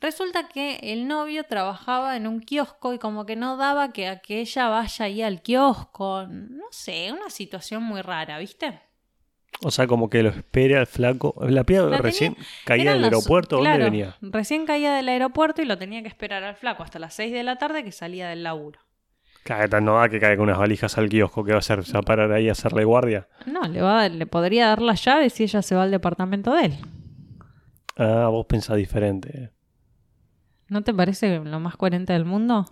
Resulta 0.00 0.48
que 0.48 0.78
el 0.82 1.08
novio 1.08 1.44
trabajaba 1.44 2.16
en 2.16 2.28
un 2.28 2.40
kiosco 2.40 2.94
y 2.94 2.98
como 2.98 3.26
que 3.26 3.34
no 3.34 3.56
daba 3.56 3.92
que 3.92 4.06
a 4.06 4.20
que 4.20 4.40
ella 4.40 4.68
vaya 4.68 5.06
ahí 5.06 5.22
al 5.22 5.42
kiosco. 5.42 6.26
No 6.28 6.66
sé, 6.70 7.12
una 7.12 7.30
situación 7.30 7.82
muy 7.82 8.00
rara, 8.02 8.38
¿viste? 8.38 8.80
O 9.62 9.72
sea, 9.72 9.88
como 9.88 10.08
que 10.08 10.22
lo 10.22 10.28
espere 10.28 10.76
al 10.76 10.86
flaco. 10.86 11.34
La 11.40 11.64
piba 11.64 11.82
La 11.86 11.98
recién 11.98 12.36
caía 12.64 12.92
del 12.92 13.04
aeropuerto, 13.04 13.56
¿dónde 13.56 13.78
venía? 13.78 14.16
Recién 14.20 14.66
caía 14.66 14.94
del 14.94 15.08
aeropuerto 15.08 15.62
y 15.62 15.64
lo 15.64 15.78
tenía 15.78 16.00
que 16.02 16.08
esperar 16.08 16.44
al 16.44 16.54
flaco 16.54 16.84
hasta 16.84 17.00
las 17.00 17.14
6 17.14 17.32
de 17.32 17.42
la 17.42 17.56
tarde 17.56 17.82
que 17.82 17.90
salía 17.90 18.28
del 18.28 18.44
laburo. 18.44 18.78
Cállate, 19.48 19.80
no 19.80 19.94
da 19.96 20.10
que 20.10 20.20
caiga 20.20 20.36
con 20.36 20.44
unas 20.44 20.58
valijas 20.58 20.98
al 20.98 21.08
kiosco. 21.08 21.42
¿Qué 21.42 21.52
va 21.52 21.56
a 21.56 21.60
hacer? 21.60 21.82
¿Se 21.82 21.94
va 21.94 22.00
a 22.00 22.02
parar 22.02 22.30
ahí 22.32 22.50
a 22.50 22.52
hacerle 22.52 22.84
guardia? 22.84 23.28
No, 23.46 23.62
le, 23.62 23.80
va, 23.80 24.02
a- 24.02 24.08
le 24.10 24.26
podría 24.26 24.66
dar 24.68 24.82
las 24.82 25.02
llaves 25.02 25.32
si 25.32 25.44
ella 25.44 25.62
se 25.62 25.74
va 25.74 25.84
al 25.84 25.90
departamento 25.90 26.52
de 26.54 26.66
él. 26.66 26.74
Ah, 27.96 28.28
vos 28.30 28.44
pensás 28.44 28.76
diferente. 28.76 29.50
¿No 30.68 30.82
te 30.82 30.92
parece 30.92 31.38
lo 31.38 31.60
más 31.60 31.76
coherente 31.78 32.12
del 32.12 32.26
mundo? 32.26 32.66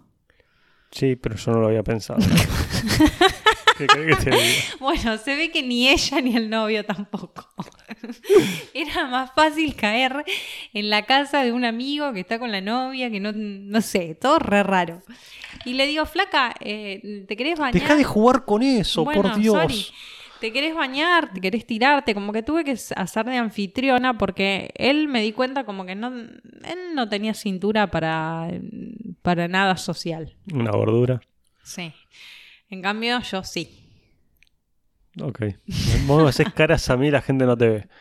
Sí, 0.90 1.16
pero 1.16 1.36
yo 1.36 1.52
no 1.52 1.60
lo 1.60 1.68
había 1.68 1.82
pensado. 1.82 2.18
¿Qué 3.78 3.86
crees 3.86 4.16
que 4.18 4.24
te 4.24 4.36
diga? 4.36 4.54
Bueno, 4.80 5.18
se 5.18 5.34
ve 5.36 5.50
que 5.50 5.62
ni 5.62 5.88
ella 5.88 6.20
ni 6.20 6.36
el 6.36 6.48
novio 6.50 6.84
tampoco. 6.84 7.48
Era 8.74 9.06
más 9.06 9.32
fácil 9.34 9.74
caer 9.74 10.24
en 10.72 10.90
la 10.90 11.02
casa 11.02 11.42
de 11.42 11.52
un 11.52 11.64
amigo 11.64 12.12
que 12.12 12.20
está 12.20 12.38
con 12.38 12.52
la 12.52 12.60
novia, 12.60 13.10
que 13.10 13.20
no, 13.20 13.32
no 13.32 13.80
sé, 13.80 14.14
todo 14.14 14.38
re 14.38 14.62
raro. 14.62 15.02
Y 15.64 15.74
le 15.74 15.86
digo, 15.86 16.04
flaca, 16.06 16.54
eh, 16.60 17.24
¿te 17.26 17.36
querés 17.36 17.58
bañar? 17.58 17.74
Deja 17.74 17.96
de 17.96 18.04
jugar 18.04 18.44
con 18.44 18.62
eso, 18.62 19.04
Bueno, 19.04 19.22
por 19.22 19.36
Dios. 19.36 19.54
sorry. 19.54 19.86
¿Te 20.40 20.52
querés 20.52 20.74
bañar? 20.74 21.32
¿Te 21.32 21.40
querés 21.40 21.66
tirarte? 21.66 22.12
Como 22.12 22.30
que 22.32 22.42
tuve 22.42 22.62
que 22.62 22.72
hacer 22.72 23.24
de 23.24 23.36
anfitriona 23.36 24.18
porque 24.18 24.70
él 24.74 25.08
me 25.08 25.22
di 25.22 25.32
cuenta 25.32 25.64
como 25.64 25.86
que 25.86 25.94
no, 25.94 26.08
él 26.08 26.94
no 26.94 27.08
tenía 27.08 27.32
cintura 27.32 27.90
para, 27.90 28.48
para 29.22 29.48
nada 29.48 29.78
social. 29.78 30.36
Una 30.52 30.72
gordura. 30.72 31.20
Sí. 31.62 31.92
En 32.68 32.82
cambio, 32.82 33.20
yo 33.20 33.42
sí. 33.42 33.86
Ok. 35.20 35.40
Vos 36.06 36.22
me 36.22 36.28
haces 36.28 36.52
caras 36.52 36.88
a 36.90 36.96
mí 36.96 37.10
la 37.10 37.22
gente 37.22 37.46
no 37.46 37.56
te 37.56 37.68
ve. 37.68 37.88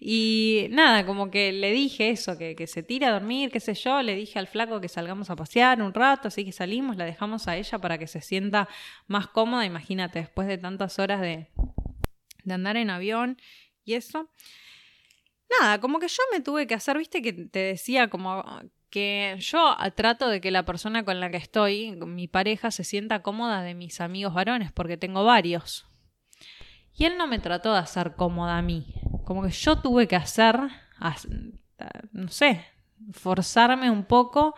Y 0.00 0.68
nada, 0.70 1.04
como 1.04 1.28
que 1.28 1.50
le 1.50 1.72
dije 1.72 2.10
eso, 2.10 2.38
que, 2.38 2.54
que 2.54 2.68
se 2.68 2.84
tira 2.84 3.08
a 3.08 3.12
dormir, 3.12 3.50
qué 3.50 3.58
sé 3.58 3.74
yo, 3.74 4.00
le 4.00 4.14
dije 4.14 4.38
al 4.38 4.46
flaco 4.46 4.80
que 4.80 4.88
salgamos 4.88 5.28
a 5.28 5.34
pasear 5.34 5.82
un 5.82 5.92
rato, 5.92 6.28
así 6.28 6.44
que 6.44 6.52
salimos, 6.52 6.96
la 6.96 7.04
dejamos 7.04 7.48
a 7.48 7.56
ella 7.56 7.78
para 7.80 7.98
que 7.98 8.06
se 8.06 8.20
sienta 8.20 8.68
más 9.08 9.26
cómoda, 9.26 9.64
imagínate, 9.66 10.20
después 10.20 10.46
de 10.46 10.56
tantas 10.56 11.00
horas 11.00 11.20
de, 11.20 11.48
de 12.44 12.54
andar 12.54 12.76
en 12.76 12.90
avión 12.90 13.38
y 13.84 13.94
eso. 13.94 14.30
Nada, 15.60 15.80
como 15.80 15.98
que 15.98 16.06
yo 16.06 16.22
me 16.30 16.40
tuve 16.40 16.68
que 16.68 16.74
hacer, 16.74 16.96
viste 16.96 17.20
que 17.20 17.32
te 17.32 17.58
decía 17.58 18.08
como 18.08 18.44
que 18.90 19.36
yo 19.38 19.76
trato 19.94 20.28
de 20.28 20.40
que 20.40 20.50
la 20.50 20.64
persona 20.64 21.04
con 21.04 21.20
la 21.20 21.30
que 21.30 21.36
estoy, 21.36 21.92
mi 21.92 22.28
pareja, 22.28 22.70
se 22.70 22.84
sienta 22.84 23.22
cómoda 23.22 23.62
de 23.62 23.74
mis 23.74 24.00
amigos 24.00 24.34
varones, 24.34 24.72
porque 24.72 24.96
tengo 24.96 25.24
varios. 25.24 25.86
Y 26.94 27.04
él 27.04 27.16
no 27.16 27.26
me 27.26 27.38
trató 27.38 27.72
de 27.72 27.78
hacer 27.78 28.14
cómoda 28.16 28.58
a 28.58 28.62
mí. 28.62 28.94
Como 29.24 29.42
que 29.42 29.50
yo 29.50 29.80
tuve 29.80 30.08
que 30.08 30.16
hacer, 30.16 30.58
no 32.12 32.28
sé, 32.28 32.64
forzarme 33.12 33.90
un 33.90 34.04
poco 34.04 34.54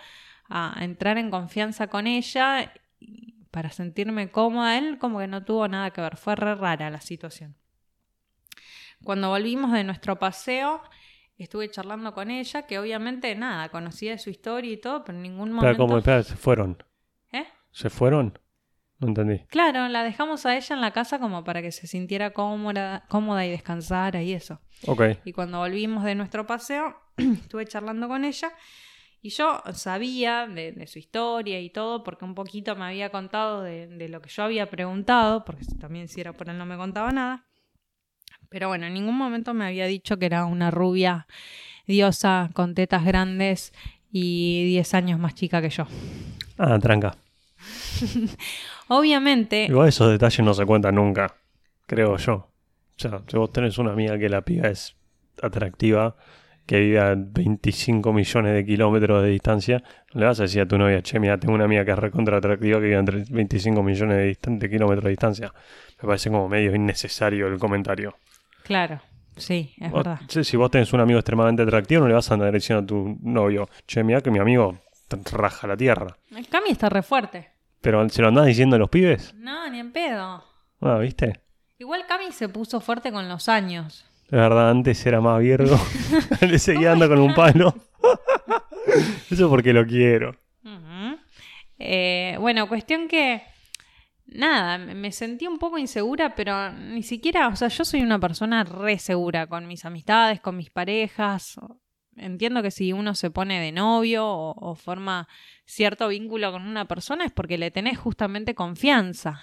a 0.49 0.77
entrar 0.81 1.19
en 1.19 1.31
confianza 1.31 1.89
con 1.89 2.07
ella 2.07 2.73
para 3.51 3.71
sentirme 3.71 4.31
cómoda. 4.31 4.79
Él 4.79 4.99
como 4.99 5.19
que 5.19 5.27
no 5.27 5.45
tuvo 5.45 5.69
nada 5.69 5.91
que 5.91 6.01
ver, 6.01 6.17
fue 6.17 6.37
re 6.37 6.55
rara 6.55 6.89
la 6.89 7.01
situación. 7.01 7.57
Cuando 9.03 9.29
volvimos 9.29 9.73
de 9.73 9.85
nuestro 9.85 10.19
paseo, 10.19 10.83
estuve 11.45 11.71
charlando 11.71 12.13
con 12.13 12.31
ella, 12.31 12.63
que 12.63 12.79
obviamente 12.79 13.35
nada, 13.35 13.69
conocía 13.69 14.13
de 14.13 14.19
su 14.19 14.31
historia 14.31 14.73
y 14.73 14.77
todo, 14.77 15.05
pero 15.05 15.17
en 15.17 15.23
ningún 15.23 15.53
momento... 15.53 15.79
¿cómo? 15.79 15.99
Espera, 15.99 16.23
se 16.23 16.37
fueron. 16.37 16.83
¿Eh? 17.33 17.47
¿Se 17.71 17.91
fueron? 17.91 18.39
No 18.99 19.09
entendí. 19.09 19.47
Claro, 19.47 19.89
la 19.89 20.05
dejamos 20.05 20.45
a 20.45 20.57
ella 20.57 20.75
en 20.75 20.83
la 20.83 20.93
casa 20.93 21.19
como 21.19 21.43
para 21.43 21.63
que 21.63 21.73
se 21.73 21.87
sintiera 21.87 22.33
cómoda, 22.33 23.07
cómoda 23.09 23.47
y 23.47 23.51
descansara 23.51 24.23
y 24.23 24.35
eso. 24.35 24.61
Ok. 24.87 25.03
Y 25.25 25.33
cuando 25.33 25.59
volvimos 25.59 26.05
de 26.05 26.15
nuestro 26.15 26.47
paseo, 26.47 26.95
estuve 27.17 27.67
charlando 27.67 28.09
con 28.09 28.25
ella 28.25 28.53
y 29.23 29.31
yo 29.31 29.63
sabía 29.73 30.47
de, 30.47 30.73
de 30.73 30.87
su 30.87 30.99
historia 30.99 31.61
y 31.61 31.71
todo, 31.71 32.05
porque 32.05 32.25
un 32.25 32.35
poquito 32.35 32.77
me 32.77 32.85
había 32.85 33.11
contado 33.11 33.63
de, 33.63 33.87
de 33.87 34.09
lo 34.09 34.21
que 34.21 34.29
yo 34.29 34.43
había 34.43 34.69
preguntado, 34.69 35.45
porque 35.45 35.65
también 35.79 36.09
si 36.09 36.21
era 36.21 36.35
por 36.35 36.51
él 36.51 36.59
no 36.59 36.67
me 36.67 36.77
contaba 36.77 37.11
nada. 37.11 37.47
Pero 38.51 38.67
bueno, 38.67 38.87
en 38.87 38.95
ningún 38.95 39.17
momento 39.17 39.55
me 39.55 39.65
había 39.65 39.87
dicho 39.87 40.19
que 40.19 40.27
era 40.27 40.45
una 40.45 40.73
rubia 40.73 41.29
diosa 41.87 42.51
con 42.53 42.75
tetas 42.75 43.05
grandes 43.05 43.73
y 44.11 44.67
10 44.67 44.95
años 44.95 45.21
más 45.21 45.35
chica 45.35 45.63
que 45.63 45.71
yo. 45.71 45.87
Ah, 46.59 46.79
tranca. 46.81 47.15
Obviamente, 48.89 49.67
Igual 49.67 49.89
esos 49.89 50.11
detalles 50.11 50.45
no 50.45 50.53
se 50.53 50.67
cuentan 50.67 50.97
nunca, 50.97 51.37
creo 51.87 52.17
yo. 52.17 52.35
O 52.35 52.49
sea, 52.97 53.23
si 53.27 53.37
vos 53.37 53.53
tenés 53.53 53.79
una 53.79 53.93
amiga 53.93 54.19
que 54.19 54.29
la 54.29 54.43
piba 54.43 54.69
es 54.69 54.97
atractiva, 55.41 56.17
que 56.67 56.81
vive 56.81 56.99
a 56.99 57.15
25 57.17 58.13
millones 58.13 58.55
de 58.55 58.65
kilómetros 58.67 59.23
de 59.23 59.31
distancia, 59.31 59.83
le 60.13 60.27
vas 60.27 60.41
a 60.41 60.43
decir 60.43 60.63
a 60.63 60.67
tu 60.67 60.77
novia, 60.77 61.03
che, 61.03 61.21
mira, 61.21 61.39
tengo 61.39 61.55
una 61.55 61.65
amiga 61.65 61.85
que 61.85 61.93
es 61.93 61.99
recontra 61.99 62.39
atractiva 62.39 62.79
que 62.79 62.87
vive 62.87 62.97
a 62.97 63.01
entre 63.01 63.25
25 63.31 63.83
millones 63.83 64.17
de, 64.17 64.57
de 64.57 64.71
kilómetros 64.71 65.05
de 65.05 65.11
distancia. 65.11 65.55
Me 66.03 66.09
parece 66.09 66.31
como 66.31 66.49
medio 66.49 66.75
innecesario 66.75 67.47
el 67.47 67.59
comentario. 67.59 68.17
Claro. 68.65 69.01
Sí, 69.37 69.73
es 69.79 69.91
verdad. 69.91 70.21
si 70.29 70.57
vos 70.57 70.71
tenés 70.71 70.93
un 70.93 71.01
amigo 71.01 71.19
extremadamente 71.19 71.63
atractivo, 71.63 72.03
no 72.03 72.09
le 72.09 72.15
vas 72.15 72.31
a 72.31 72.35
andar 72.35 72.53
diciendo 72.53 72.83
a 72.83 72.87
tu 72.87 73.19
novio, 73.23 73.69
che, 73.87 74.03
mira 74.03 74.21
que 74.21 74.31
mi 74.31 74.39
amigo 74.39 74.79
raja 75.33 75.67
la 75.67 75.77
tierra. 75.77 76.17
El 76.31 76.47
Cami 76.49 76.71
está 76.71 76.89
re 76.89 77.03
fuerte. 77.03 77.49
Pero 77.81 78.07
se 78.11 78.21
lo 78.23 78.29
andás 78.29 78.47
diciendo 78.47 78.77
a 78.77 78.79
los 78.79 78.91
pibes. 78.91 79.35
No, 79.35 79.69
ni 79.71 79.79
en 79.79 79.93
pedo. 79.93 80.45
Ah, 80.81 80.99
¿viste? 80.99 81.41
Igual 81.79 82.05
Cami 82.07 82.33
se 82.33 82.49
puso 82.49 82.81
fuerte 82.81 83.11
con 83.11 83.29
los 83.29 83.49
años. 83.49 84.05
Es 84.27 84.33
verdad, 84.33 84.71
antes 84.71 85.05
era 85.07 85.21
más 85.21 85.41
virgo. 85.41 85.77
le 86.41 86.59
seguía 86.59 86.93
andando 86.93 87.17
con 87.17 87.25
un 87.25 87.35
palo. 87.35 87.75
Eso 89.31 89.49
porque 89.49 89.73
lo 89.73 89.87
quiero. 89.87 90.37
Eh, 91.79 92.37
bueno, 92.39 92.69
cuestión 92.69 93.09
que. 93.09 93.43
Nada, 94.33 94.79
me 94.79 95.11
sentí 95.11 95.47
un 95.49 95.59
poco 95.59 95.77
insegura, 95.79 96.35
pero 96.37 96.71
ni 96.73 97.03
siquiera. 97.03 97.49
O 97.49 97.57
sea, 97.57 97.69
yo 97.69 97.85
soy 97.85 98.01
una 98.03 98.19
persona 98.21 98.63
re 98.65 98.99
segura 98.99 99.47
con 99.49 99.67
mis 99.67 99.85
amistades, 99.85 100.41
con 100.41 100.57
mis 100.57 100.71
parejas. 100.71 101.59
Entiendo 102.17 102.63
que 102.63 102.71
si 102.71 102.93
uno 102.93 103.15
se 103.15 103.31
pone 103.31 103.61
de 103.61 103.73
novio 103.73 104.25
o, 104.27 104.75
forma 104.77 105.27
cierto 105.65 106.09
vínculo 106.09 106.53
con 106.53 106.63
una 106.67 106.87
persona 106.87 107.25
es 107.25 107.33
porque 107.33 107.59
le 107.59 107.71
tenés 107.71 107.99
justamente 107.99 108.55
confianza. 108.55 109.41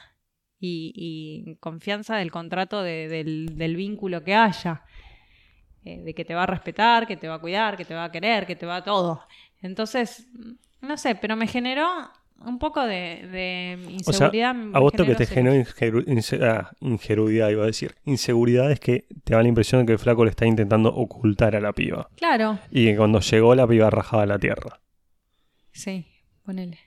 Y, 0.60 0.91
y 0.95 1.56
confianza 1.58 2.15
del 2.15 2.32
contrato 2.32 2.82
de- 2.82 3.08
del, 3.10 3.58
del 3.58 3.76
vínculo 3.76 4.23
que 4.23 4.36
haya. 4.36 4.84
Eh, 5.84 6.02
de 6.02 6.13
que 6.13 6.26
te 6.26 6.34
va 6.34 6.43
a 6.43 6.47
respetar, 6.47 7.08
que 7.08 7.17
te 7.17 7.28
va 7.28 7.36
a 7.36 7.39
cuidar, 7.39 7.78
que 7.78 7.86
te 7.86 7.93
va 7.93 8.06
a 8.06 8.12
querer, 8.12 8.45
que 8.45 8.56
te 8.56 8.65
va 8.65 8.78
a 8.78 8.84
todo. 8.84 9.21
Entonces, 9.62 10.28
no 10.82 10.97
sé, 10.97 11.15
pero 11.15 11.36
me 11.36 11.47
generó 11.47 11.88
un 12.45 12.60
poco 12.60 12.82
de, 12.86 13.28
de 13.32 13.78
O 14.06 14.12
sea, 14.13 14.28
inseguridad. 14.28 14.56
a 14.73 14.80
vos 14.80 14.93
lo 14.97 15.06
que 15.06 15.15
te 15.15 15.26
generó 15.26 15.56
ingeru- 15.56 16.06
inse- 16.06 16.41
ah, 16.43 16.71
ingenuidad, 16.80 17.50
iba 17.50 17.63
a 17.63 17.67
decir. 17.67 17.95
Inseguridad 18.06 18.71
es 18.71 18.80
que 18.80 19.06
te 19.23 19.34
da 19.34 19.41
la 19.41 19.47
impresión 19.50 19.82
de 19.82 19.88
que 19.88 19.93
el 19.93 20.00
flaco 20.00 20.23
le 20.23 20.30
está 20.32 20.45
intentando 20.45 20.89
ocultar 20.93 21.56
a 21.56 21.60
la 21.62 21.73
piba. 21.73 22.10
Claro, 22.15 22.60
Y 22.71 22.86
que 22.86 22.95
cuando 22.97 23.19
llegó 23.19 23.56
la 23.56 23.67
piba 23.67 23.89
rajaba 23.89 24.26
la 24.26 24.38
tierra. 24.39 24.80
sí, 25.71 26.06
ponele. 26.45 26.80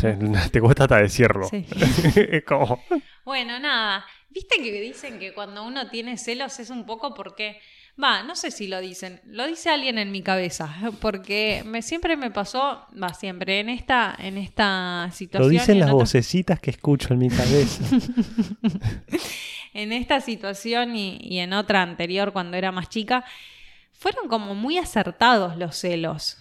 Te, 0.00 0.14
te 0.52 0.60
cuesta 0.60 0.84
hasta 0.84 0.98
decirlo. 0.98 1.46
Sí. 1.48 1.66
es 2.16 2.44
como... 2.44 2.80
Bueno, 3.24 3.58
nada. 3.58 4.04
Viste 4.30 4.62
que 4.62 4.80
dicen 4.80 5.18
que 5.18 5.34
cuando 5.34 5.64
uno 5.66 5.88
tiene 5.90 6.16
celos 6.16 6.60
es 6.60 6.70
un 6.70 6.86
poco 6.86 7.14
porque. 7.14 7.58
Va, 8.02 8.22
no 8.22 8.34
sé 8.36 8.50
si 8.50 8.66
lo 8.68 8.80
dicen. 8.80 9.20
Lo 9.26 9.46
dice 9.46 9.68
alguien 9.70 9.98
en 9.98 10.10
mi 10.12 10.22
cabeza. 10.22 10.74
Porque 11.00 11.62
me, 11.66 11.82
siempre 11.82 12.16
me 12.16 12.30
pasó. 12.30 12.86
Va, 13.00 13.12
siempre. 13.14 13.60
En 13.60 13.68
esta, 13.68 14.14
en 14.18 14.38
esta 14.38 15.06
Lo 15.06 15.12
situación. 15.12 15.52
y 15.52 15.56
dicen 15.58 15.74
en 15.74 15.80
las 15.80 15.90
otras- 15.90 16.08
vocecitas 16.08 16.60
que 16.60 16.70
escucho 16.70 17.12
en 17.12 17.18
mi 17.18 17.28
cabeza. 17.28 17.84
en 19.74 19.92
esta 19.92 20.20
situación 20.20 20.96
y, 20.96 21.18
y 21.20 21.38
en 21.40 21.52
otra 21.52 21.82
anterior 21.82 22.32
cuando 22.32 22.56
era 22.56 22.72
más 22.72 22.88
chica, 22.88 23.24
fueron 23.92 24.28
como 24.28 24.54
muy 24.54 24.78
acertados 24.78 25.56
los 25.58 25.76
celos. 25.76 26.38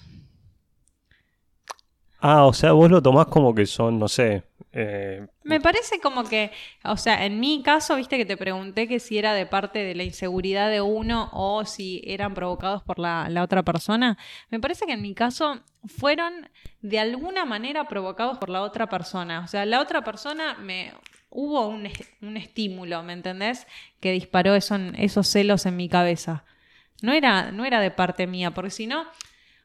ah, 2.19 2.45
o 2.45 2.53
sea, 2.53 2.71
vos 2.73 2.89
lo 2.89 3.01
tomás 3.01 3.27
como 3.27 3.53
que 3.53 3.65
son, 3.65 3.99
no 3.99 4.07
sé... 4.07 4.43
eh, 4.73 5.27
Me 5.43 5.59
parece 5.59 5.99
como 5.99 6.23
que, 6.23 6.51
o 6.83 6.97
sea, 6.97 7.25
en 7.25 7.39
mi 7.39 7.63
caso, 7.63 7.95
viste 7.95 8.17
que 8.17 8.25
te 8.25 8.37
pregunté 8.37 8.87
que 8.87 8.99
si 8.99 9.17
era 9.17 9.33
de 9.33 9.45
parte 9.45 9.79
de 9.79 9.95
la 9.95 10.03
inseguridad 10.03 10.69
de 10.69 10.81
uno 10.81 11.29
o 11.33 11.65
si 11.65 12.01
eran 12.05 12.33
provocados 12.33 12.83
por 12.83 12.99
la, 12.99 13.27
la 13.29 13.43
otra 13.43 13.63
persona. 13.63 14.17
Me 14.49 14.59
parece 14.59 14.85
que 14.85 14.93
en 14.93 15.01
mi 15.01 15.13
caso 15.13 15.61
fueron 15.85 16.49
de 16.81 16.99
alguna 16.99 17.45
manera 17.45 17.87
provocados 17.87 18.37
por 18.37 18.49
la 18.49 18.61
otra 18.61 18.87
persona. 18.87 19.41
O 19.41 19.47
sea, 19.47 19.65
la 19.65 19.81
otra 19.81 20.03
persona 20.03 20.55
me... 20.55 20.93
Hubo 21.31 21.67
un, 21.67 21.87
un 22.21 22.37
estímulo, 22.37 23.03
¿me 23.03 23.13
entendés? 23.13 23.67
Que 23.99 24.11
disparó 24.11 24.55
esos 24.55 25.27
celos 25.27 25.67
en 25.67 25.75
mi 25.75 25.87
cabeza. 25.87 26.43
No 27.03 27.13
era, 27.13 27.51
no 27.51 27.65
era 27.65 27.79
de 27.79 27.91
parte 27.91 28.25
mía, 28.25 28.49
porque 28.51 28.71
si 28.71 28.87
no, 28.87 29.05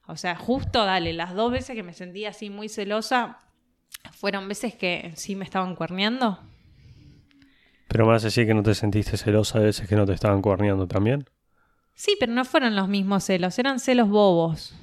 o 0.07 0.17
sea, 0.17 0.37
justo, 0.37 0.85
dale, 0.85 1.15
las 1.15 1.35
dos 1.35 1.51
veces 1.51 1.75
que 1.75 1.83
me 1.83 1.95
sentí 1.95 2.27
así 2.27 2.51
muy 2.51 2.69
celosa, 2.69 3.39
fueron 4.13 4.49
veces 4.49 4.75
que 4.75 5.13
sí 5.17 5.37
me 5.37 5.45
estaban 5.45 5.75
cuerneando. 5.77 6.41
Pero 7.89 8.05
me 8.05 8.13
vas 8.13 8.25
a 8.25 8.27
decir 8.27 8.47
que 8.47 8.53
no 8.53 8.63
te 8.63 8.75
sentiste 8.75 9.17
celosa 9.17 9.59
de 9.59 9.65
veces 9.67 9.89
que 9.89 9.97
no 9.97 10.05
te 10.05 10.13
estaban 10.13 10.43
cuerneando 10.43 10.87
también. 10.87 11.25
Sí, 11.95 12.17
pero 12.21 12.33
no 12.33 12.45
fueron 12.45 12.77
los 12.77 12.89
mismos 12.89 13.25
celos, 13.25 13.59
eran 13.59 13.81
celos 13.81 14.09
bobos. 14.09 14.75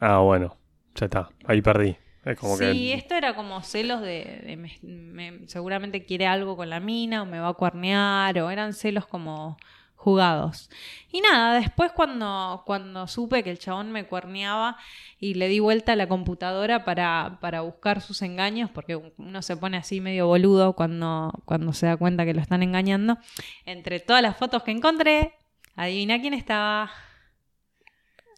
Ah, 0.00 0.18
bueno. 0.20 0.56
Ya 0.94 1.06
está. 1.06 1.28
Ahí 1.44 1.62
perdí. 1.62 1.96
Es 2.24 2.36
como 2.38 2.58
sí, 2.58 2.92
que... 2.92 2.92
esto 2.92 3.14
era 3.14 3.34
como 3.34 3.62
celos 3.62 4.00
de, 4.00 4.42
de 4.44 4.56
me- 4.56 4.78
me- 4.82 5.48
seguramente 5.48 6.04
quiere 6.04 6.26
algo 6.26 6.56
con 6.56 6.70
la 6.70 6.80
mina 6.80 7.22
o 7.22 7.26
me 7.26 7.40
va 7.40 7.48
a 7.48 7.54
cuernear 7.54 8.38
o 8.38 8.50
eran 8.50 8.72
celos 8.74 9.06
como 9.06 9.56
jugados. 10.06 10.70
Y 11.10 11.20
nada, 11.20 11.58
después 11.58 11.90
cuando, 11.90 12.62
cuando 12.64 13.08
supe 13.08 13.42
que 13.42 13.50
el 13.50 13.58
chabón 13.58 13.90
me 13.90 14.06
cuerneaba 14.06 14.76
y 15.18 15.34
le 15.34 15.48
di 15.48 15.58
vuelta 15.58 15.94
a 15.94 15.96
la 15.96 16.06
computadora 16.06 16.84
para, 16.84 17.38
para 17.40 17.62
buscar 17.62 18.00
sus 18.00 18.22
engaños, 18.22 18.70
porque 18.70 18.94
uno 18.94 19.42
se 19.42 19.56
pone 19.56 19.78
así 19.78 20.00
medio 20.00 20.28
boludo 20.28 20.74
cuando, 20.74 21.32
cuando 21.44 21.72
se 21.72 21.86
da 21.86 21.96
cuenta 21.96 22.24
que 22.24 22.34
lo 22.34 22.40
están 22.40 22.62
engañando, 22.62 23.18
entre 23.64 23.98
todas 23.98 24.22
las 24.22 24.36
fotos 24.36 24.62
que 24.62 24.70
encontré, 24.70 25.32
adivina 25.74 26.20
quién 26.20 26.34
estaba. 26.34 26.88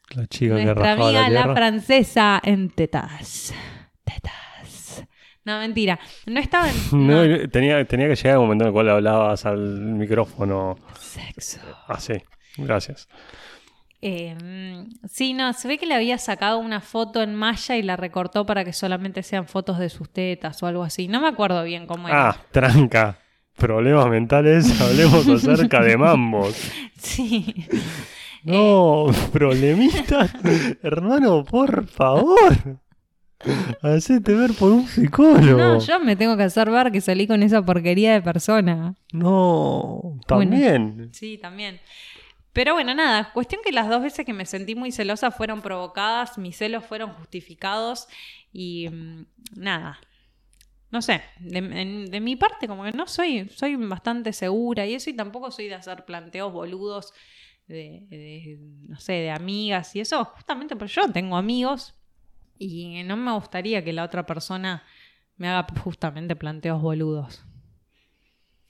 La 0.09 0.27
chica 0.27 0.57
que 0.57 0.65
Nuestra 0.65 0.97
rajaba 0.97 1.09
amiga 1.09 1.29
la 1.29 1.47
la, 1.49 1.55
francesa 1.55 2.41
en 2.43 2.71
tetas. 2.71 3.53
No, 5.49 5.59
mentira. 5.61 5.99
No 6.27 6.39
estaba 6.39 6.69
en. 6.71 6.77
No, 7.07 7.25
no. 7.25 7.49
tenía, 7.49 7.83
tenía 7.87 8.07
que 8.09 8.17
llegar 8.17 8.35
el 8.35 8.41
momento 8.41 8.65
en 8.65 8.69
el 8.69 8.73
cual 8.75 8.91
hablabas 8.91 9.47
al 9.47 9.59
micrófono 9.81 10.77
Sexo. 10.99 11.61
así. 11.87 12.15
Gracias. 12.59 13.09
Eh, 14.03 14.37
sí, 15.09 15.33
no, 15.33 15.53
se 15.55 15.67
ve 15.67 15.79
que 15.79 15.87
le 15.87 15.95
había 15.95 16.19
sacado 16.19 16.59
una 16.59 16.81
foto 16.81 17.23
en 17.23 17.35
malla 17.35 17.77
y 17.77 17.83
la 17.83 17.97
recortó 17.97 18.45
para 18.47 18.65
que 18.65 18.73
solamente 18.73 19.23
sean 19.23 19.49
fotos 19.49 19.79
de 19.79 19.89
sus 19.89 20.13
tetas 20.13 20.63
o 20.63 20.67
algo 20.67 20.85
así. 20.85 21.09
No 21.09 21.21
me 21.21 21.29
acuerdo 21.29 21.65
bien 21.65 21.87
cómo 21.87 22.09
era. 22.09 22.29
Ah, 22.31 22.37
tranca. 22.53 23.19
Problemas 23.57 24.07
mentales, 24.09 24.81
hablemos 24.81 25.27
acerca 25.29 25.83
de 25.83 25.97
mambos. 25.97 26.55
Sí. 26.99 27.65
No, 28.43 29.07
problemitas. 29.33 30.33
Hermano, 30.83 31.45
por 31.45 31.87
favor. 31.87 32.81
Hacete 33.83 34.35
ver 34.35 34.53
por 34.55 34.73
un 34.73 34.87
psicólogo. 34.87 35.59
No, 35.59 35.79
yo 35.79 36.01
me 36.01 36.17
tengo 36.17 36.37
que 36.37 36.43
hacer 36.43 36.71
ver 36.71 36.91
que 36.91 37.01
salí 37.01 37.27
con 37.27 37.43
esa 37.43 37.65
porquería 37.65 38.13
de 38.13 38.23
persona. 38.23 38.95
No, 39.13 40.19
también. 40.27 41.11
Sí, 41.13 41.39
también. 41.39 41.81
Pero 42.53 42.75
bueno, 42.75 42.95
nada, 42.95 43.33
cuestión 43.33 43.61
que 43.65 43.71
las 43.71 43.89
dos 43.89 44.03
veces 44.03 44.27
que 44.27 44.33
me 44.33 44.45
sentí 44.45 44.75
muy 44.75 44.91
celosa 44.91 45.31
fueron 45.31 45.63
provocadas, 45.63 46.39
mis 46.39 46.57
celos 46.57 46.85
fueron 46.85 47.13
justificados 47.13 48.09
y 48.53 48.89
mm, 48.89 49.27
nada. 49.55 50.01
No 50.91 51.03
sé, 51.03 51.23
de, 51.39 52.21
mi 52.21 52.35
parte 52.37 52.67
como 52.67 52.83
que 52.83 52.93
no 52.93 53.07
soy, 53.07 53.49
soy 53.51 53.77
bastante 53.77 54.33
segura 54.33 54.87
y 54.87 54.95
eso 54.95 55.11
y 55.11 55.13
tampoco 55.13 55.51
soy 55.51 55.69
de 55.69 55.75
hacer 55.75 56.07
planteos 56.07 56.51
boludos 56.51 57.13
de, 57.67 58.07
de, 58.09 58.59
no 58.89 58.99
sé, 58.99 59.13
de 59.13 59.31
amigas 59.31 59.95
y 59.95 60.01
eso, 60.01 60.25
justamente 60.25 60.77
porque 60.77 60.95
yo 60.95 61.13
tengo 61.13 61.37
amigos 61.37 61.98
y 62.59 63.03
no 63.05 63.17
me 63.17 63.33
gustaría 63.33 63.85
que 63.85 63.93
la 63.93 64.05
otra 64.05 64.27
persona 64.27 64.83
me 65.37 65.49
haga 65.49 65.67
justamente 65.83 66.37
planteos 66.37 66.83
boludos. 66.83 67.45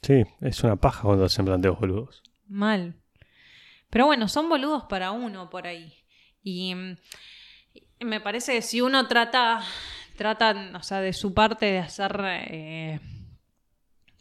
Sí, 0.03 0.25
es 0.41 0.63
una 0.63 0.77
paja 0.77 1.03
cuando 1.03 1.25
hacen 1.25 1.45
planteos 1.45 1.79
boludos. 1.81 2.23
Mal. 2.47 2.95
Pero 3.91 4.07
bueno, 4.07 4.29
son 4.29 4.49
boludos 4.49 4.85
para 4.85 5.11
uno 5.11 5.51
por 5.51 5.67
ahí. 5.67 5.95
Y 6.43 6.75
mm, 6.75 6.97
me 8.01 8.21
parece 8.21 8.53
que 8.53 8.63
si 8.63 8.81
uno 8.81 9.09
trata, 9.09 9.61
trata, 10.17 10.73
o 10.75 10.83
sea, 10.83 11.01
de 11.01 11.13
su 11.13 11.35
parte 11.35 11.67
de 11.67 11.79
hacer 11.79 12.21
eh, 12.25 13.01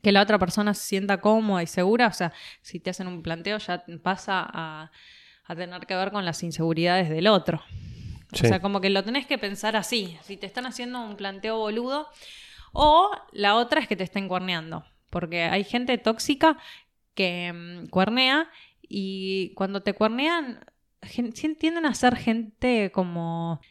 que 0.02 0.12
la 0.12 0.22
otra 0.22 0.40
persona 0.40 0.74
se 0.74 0.86
sienta 0.86 1.20
cómoda 1.20 1.62
y 1.62 1.68
segura, 1.68 2.08
o 2.08 2.14
sea, 2.14 2.34
si 2.62 2.80
te 2.80 2.90
hacen 2.90 3.08
un 3.08 3.22
planteo 3.22 3.58
ya 3.58 3.84
pasa 4.02 4.48
a, 4.52 4.92
a 5.46 5.56
tener 5.56 5.86
que 5.86 5.96
ver 5.96 6.12
con 6.12 6.26
las 6.26 6.42
inseguridades 6.44 7.10
del 7.10 7.28
otro. 7.28 7.62
Sí. 8.34 8.46
O 8.46 8.50
sea, 8.50 8.62
como 8.62 8.82
que 8.82 8.90
lo 8.90 9.04
tenés 9.04 9.26
que 9.26 9.38
pensar 9.38 9.76
así. 9.76 10.18
Si 10.24 10.38
te 10.38 10.46
están 10.46 10.66
haciendo 10.66 11.02
un 11.02 11.16
planteo 11.16 11.58
boludo, 11.58 12.08
o 12.74 13.12
la 13.32 13.56
otra 13.56 13.82
es 13.82 13.88
que 13.88 13.96
te 13.96 14.04
estén 14.04 14.28
cuerneando. 14.28 14.84
Porque 15.10 15.44
hay 15.44 15.64
gente 15.64 15.98
tóxica 15.98 16.58
que 17.14 17.52
mm, 17.54 17.88
cuernea 17.88 18.50
y 18.82 19.54
cuando 19.56 19.82
te 19.82 19.94
cuernean, 19.94 20.60
sí 21.02 21.56
tienden 21.56 21.86
a 21.86 21.94
ser 21.94 22.16
gente 22.16 22.92
como 22.94 23.62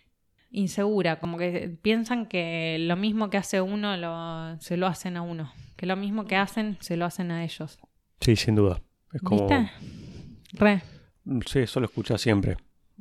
insegura, 0.50 1.20
como 1.20 1.38
que 1.38 1.76
piensan 1.82 2.26
que 2.26 2.78
lo 2.80 2.96
mismo 2.96 3.30
que 3.30 3.36
hace 3.36 3.60
uno 3.60 3.96
lo, 3.96 4.60
se 4.60 4.76
lo 4.76 4.86
hacen 4.86 5.16
a 5.16 5.22
uno, 5.22 5.52
que 5.76 5.86
lo 5.86 5.96
mismo 5.96 6.24
que 6.24 6.36
hacen 6.36 6.78
se 6.80 6.96
lo 6.96 7.04
hacen 7.04 7.30
a 7.30 7.44
ellos. 7.44 7.78
Sí, 8.20 8.36
sin 8.36 8.54
duda. 8.54 8.80
Es 9.12 9.22
como. 9.22 9.46
¿Viste? 9.46 9.70
Re. 10.52 10.82
Sí, 11.46 11.60
eso 11.60 11.80
lo 11.80 11.86
escuchas 11.86 12.20
siempre. 12.20 12.56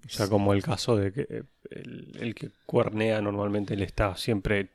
O 0.05 0.09
sea, 0.09 0.27
como 0.27 0.53
el 0.53 0.61
caso 0.63 0.95
de 0.95 1.11
que 1.11 1.21
eh, 1.21 1.43
el, 1.71 2.17
el 2.19 2.35
que 2.35 2.51
cuernea 2.65 3.21
normalmente 3.21 3.75
le 3.75 3.85
está 3.85 4.15
siempre 4.15 4.69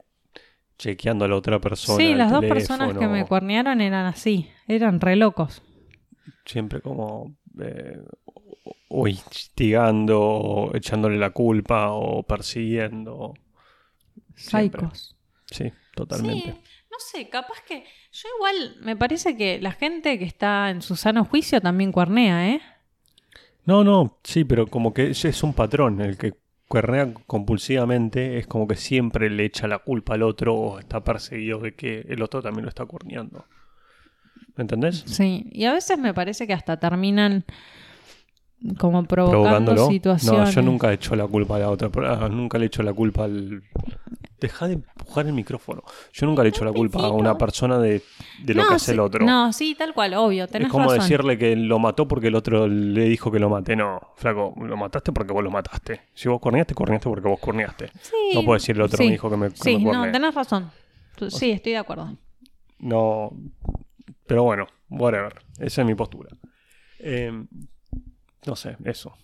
chequeando 0.79 1.25
a 1.25 1.29
la 1.29 1.37
otra 1.37 1.61
persona. 1.61 1.99
Sí, 1.99 2.11
el 2.13 2.19
las 2.19 2.31
dos 2.33 2.45
personas 2.45 2.97
que 2.99 3.07
me 3.07 3.27
cuernearon 3.27 3.81
eran 3.81 4.07
así, 4.07 4.49
eran 4.67 5.01
re 5.01 5.15
locos. 5.17 5.63
siempre 6.45 6.81
como 6.81 7.37
eh, 7.61 7.99
o- 8.89 9.07
instigando, 9.09 10.21
o 10.21 10.75
echándole 10.77 11.17
la 11.19 11.31
culpa, 11.31 11.91
o 11.93 12.23
persiguiendo. 12.25 13.35
Siempre. 14.35 14.81
Psicos. 14.81 15.17
Sí, 15.47 15.73
totalmente. 15.95 16.53
Sí, 16.53 16.59
no 16.91 16.97
sé, 16.99 17.29
capaz 17.29 17.63
que 17.67 17.85
yo 18.13 18.29
igual 18.37 18.77
me 18.81 18.97
parece 18.97 19.37
que 19.37 19.61
la 19.61 19.73
gente 19.73 20.19
que 20.19 20.25
está 20.25 20.71
en 20.71 20.83
su 20.83 20.97
sano 20.97 21.25
juicio 21.25 21.61
también 21.61 21.93
cuernea, 21.93 22.49
¿eh? 22.51 22.61
No, 23.71 23.85
no, 23.85 24.19
sí, 24.25 24.45
pero 24.45 24.67
como 24.67 24.93
que 24.93 25.11
es 25.11 25.43
un 25.45 25.53
patrón. 25.55 26.01
El 26.01 26.17
que 26.19 26.33
cuernea 26.67 27.15
compulsivamente 27.27 28.39
es 28.39 28.47
como 28.49 28.67
que 28.67 28.75
siempre 28.75 29.31
le 29.31 29.45
echa 29.45 29.69
la 29.69 29.79
culpa 29.79 30.15
al 30.15 30.23
otro 30.25 30.55
o 30.57 30.79
está 30.81 31.05
perseguido 31.05 31.61
de 31.61 31.75
que 31.75 32.01
el 32.09 32.21
otro 32.23 32.43
también 32.43 32.65
lo 32.65 32.69
está 32.69 32.85
cuerneando. 32.85 33.45
¿Me 34.57 34.63
entendés? 34.63 35.05
Sí, 35.07 35.49
y 35.53 35.67
a 35.67 35.73
veces 35.73 35.99
me 35.99 36.13
parece 36.13 36.47
que 36.49 36.53
hasta 36.53 36.79
terminan 36.79 37.45
como 38.79 39.05
provocando 39.05 39.43
Provocándolo. 39.45 39.87
situaciones. 39.89 40.49
No, 40.49 40.51
yo 40.51 40.63
nunca 40.63 40.91
he 40.91 40.95
hecho 40.95 41.15
la 41.15 41.27
culpa 41.29 41.57
a 41.57 41.61
la 41.61 41.71
otra. 41.71 41.91
ah, 42.09 42.29
Nunca 42.29 42.59
le 42.59 42.65
he 42.65 42.67
hecho 42.67 42.83
la 42.83 42.93
culpa 42.93 43.25
al. 43.25 43.63
Deja 44.41 44.67
de 44.69 44.75
empujar 44.75 45.27
el 45.27 45.33
micrófono. 45.35 45.83
Yo 46.13 46.27
nunca 46.27 46.43
le 46.43 46.49
he 46.49 46.51
hecho 46.51 46.65
la 46.65 46.73
culpa 46.73 47.01
a 47.01 47.11
una 47.11 47.37
persona 47.37 47.79
de, 47.79 48.03
de 48.43 48.55
lo 48.55 48.63
No, 48.63 48.69
que 48.71 48.75
hace 48.77 48.93
el 48.93 49.01
otro. 49.01 49.25
No, 49.27 49.53
sí, 49.53 49.75
tal 49.75 49.93
cual, 49.93 50.15
obvio, 50.15 50.49
tenés 50.49 50.67
es 50.67 50.73
como 50.73 50.85
razón. 50.85 51.01
decirle 51.01 51.37
que 51.37 51.55
lo 51.57 51.79
mató 51.79 52.09
porque 52.09 52.29
el 52.29 52.35
otro 52.35 52.67
le 52.67 53.05
dijo 53.05 53.31
que 53.31 53.39
lo 53.39 53.51
mate. 53.51 53.77
No, 53.77 54.01
flaco, 54.17 54.55
lo 54.57 54.77
mataste 54.77 55.13
porque 55.13 55.33
vos 55.33 55.45
lo 55.45 55.51
mataste. 55.51 56.01
Si 56.15 56.29
vos 56.29 56.41
corneaste, 56.41 56.75
corneaste 56.75 57.09
porque 57.09 57.29
vos 57.29 57.39
corneaste. 57.39 57.91
Sí, 58.01 58.15
No 58.35 58.43
puedo 58.45 58.55
decir 58.55 58.77
el 58.77 58.83
otro 58.83 58.97
sí, 58.99 59.05
me 59.05 59.11
dijo 59.13 59.29
que 59.31 59.37
me, 59.37 59.51
que 59.51 59.57
Sí, 59.57 59.77
me 59.79 59.93
no, 59.93 60.11
tenés 60.11 60.35
razón. 60.35 60.71
Sí, 61.29 61.51
estoy 61.51 61.73
de 61.73 61.79
acuerdo. 61.79 62.17
No. 62.79 63.31
Pero 64.27 64.45
bueno, 64.45 64.67
whatever. 64.89 65.35
Esa 65.59 65.83
es 65.83 65.87
mi 65.87 65.95
postura. 65.95 66.31
Eh, 66.99 67.31
no 68.47 68.57
sé, 68.57 68.77
eso. 68.85 69.15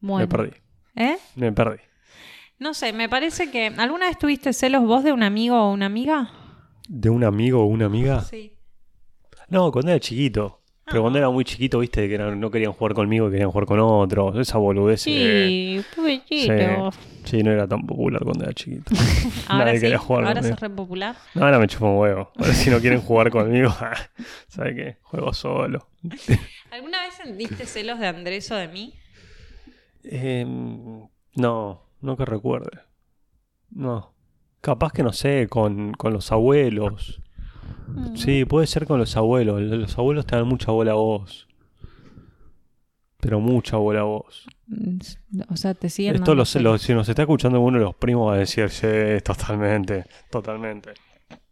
Bueno. 0.00 0.18
Me 0.18 0.28
perdí. 0.28 0.50
¿Eh? 0.94 1.16
Me 1.36 1.52
perdí. 1.52 1.78
No 2.58 2.72
sé, 2.74 2.92
me 2.92 3.08
parece 3.08 3.50
que. 3.50 3.66
¿Alguna 3.76 4.06
vez 4.06 4.18
tuviste 4.18 4.52
celos 4.52 4.82
vos 4.84 5.04
de 5.04 5.12
un 5.12 5.22
amigo 5.22 5.56
o 5.60 5.72
una 5.72 5.86
amiga? 5.86 6.30
¿De 6.88 7.10
un 7.10 7.24
amigo 7.24 7.62
o 7.62 7.66
una 7.66 7.86
amiga? 7.86 8.22
Sí. 8.22 8.54
No, 9.48 9.70
cuando 9.72 9.90
era 9.90 10.00
chiquito. 10.00 10.62
Pero 10.88 11.00
cuando 11.02 11.18
era 11.18 11.28
muy 11.30 11.44
chiquito, 11.44 11.80
viste, 11.80 12.08
que 12.08 12.16
no 12.16 12.48
querían 12.50 12.72
jugar 12.72 12.94
conmigo, 12.94 13.28
querían 13.28 13.50
jugar 13.50 13.66
con 13.66 13.80
otros. 13.80 14.36
Esa 14.38 14.56
boludez. 14.58 15.04
eh, 15.08 15.82
Sí, 15.82 15.84
pobrecito. 15.96 16.90
sí, 17.24 17.42
no 17.42 17.50
era 17.50 17.66
tan 17.66 17.84
popular 17.84 18.22
cuando 18.22 18.44
era 18.44 18.52
chiquito. 18.52 18.92
Ahora 19.48 19.64
Nadie 19.64 19.78
sí, 19.78 19.82
quería 19.82 19.98
jugar 19.98 20.24
ahora 20.26 20.34
conmigo. 20.40 20.54
sos 20.54 20.60
re 20.60 20.70
popular. 20.70 21.16
No, 21.34 21.44
ahora 21.44 21.58
me 21.58 21.66
chupo 21.66 21.86
un 21.86 21.98
huevo. 21.98 22.30
Ahora 22.36 22.54
si 22.54 22.70
no 22.70 22.78
quieren 22.78 23.00
jugar 23.00 23.30
conmigo, 23.30 23.74
¿sabes 24.48 24.74
qué? 24.76 24.96
Juego 25.02 25.32
solo. 25.32 25.88
¿Alguna 26.70 27.02
vez 27.02 27.14
sentiste 27.14 27.66
celos 27.66 27.98
de 27.98 28.06
Andrés 28.06 28.48
o 28.52 28.54
de 28.54 28.68
mí? 28.68 28.94
Em, 30.04 31.08
no, 31.34 31.82
no 32.06 32.16
que 32.16 32.24
recuerde. 32.24 32.80
No. 33.70 34.14
Capaz 34.62 34.92
que 34.92 35.02
no 35.02 35.12
sé, 35.12 35.48
con, 35.48 35.92
con 35.92 36.12
los 36.12 36.32
abuelos. 36.32 37.20
Mm. 37.88 38.16
Sí, 38.16 38.44
puede 38.44 38.66
ser 38.66 38.86
con 38.86 38.98
los 38.98 39.16
abuelos. 39.16 39.60
Los 39.60 39.98
abuelos 39.98 40.26
te 40.26 40.36
dan 40.36 40.46
mucha 40.48 40.72
bola 40.72 40.92
a 40.92 40.94
vos. 40.96 41.46
Pero 43.20 43.40
mucha 43.40 43.76
bola 43.76 44.00
a 44.00 44.04
vos. 44.04 44.46
Mm, 44.68 44.98
O 45.48 45.56
sea, 45.56 45.74
te 45.74 45.88
siguen. 45.88 46.16
Esto 46.16 46.34
lo, 46.34 46.44
lo- 46.60 46.78
si 46.78 46.94
nos 46.94 47.08
está 47.08 47.22
escuchando 47.22 47.60
uno 47.60 47.78
de 47.78 47.84
los 47.84 47.94
primos 47.94 48.30
va 48.30 48.34
a 48.34 48.38
decir, 48.38 48.68
sí, 48.70 48.86
totalmente, 49.24 50.04
totalmente. 50.30 50.90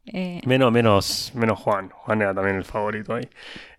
Eh, 0.07 0.41
Menos, 0.45 0.71
menos, 0.71 1.33
menos 1.35 1.59
Juan. 1.61 1.89
Juan 1.91 2.21
era 2.23 2.35
también 2.35 2.57
el 2.57 2.65
favorito 2.65 3.15
ahí. 3.15 3.29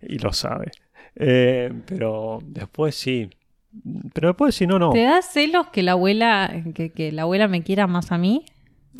Y 0.02 0.18
lo 0.18 0.32
sabe. 0.32 0.72
Eh, 1.14 1.72
pero 1.86 2.40
después 2.42 2.94
sí. 2.96 3.30
Pero 4.14 4.28
después 4.28 4.54
sí, 4.54 4.66
no, 4.66 4.78
no. 4.78 4.90
¿Te 4.90 5.02
da 5.02 5.22
celos 5.22 5.68
que 5.68 5.82
la 5.82 5.92
abuela, 5.92 6.52
que, 6.74 6.90
que 6.92 7.12
la 7.12 7.22
abuela 7.22 7.48
me 7.48 7.62
quiera 7.62 7.86
más 7.86 8.12
a 8.12 8.18
mí? 8.18 8.44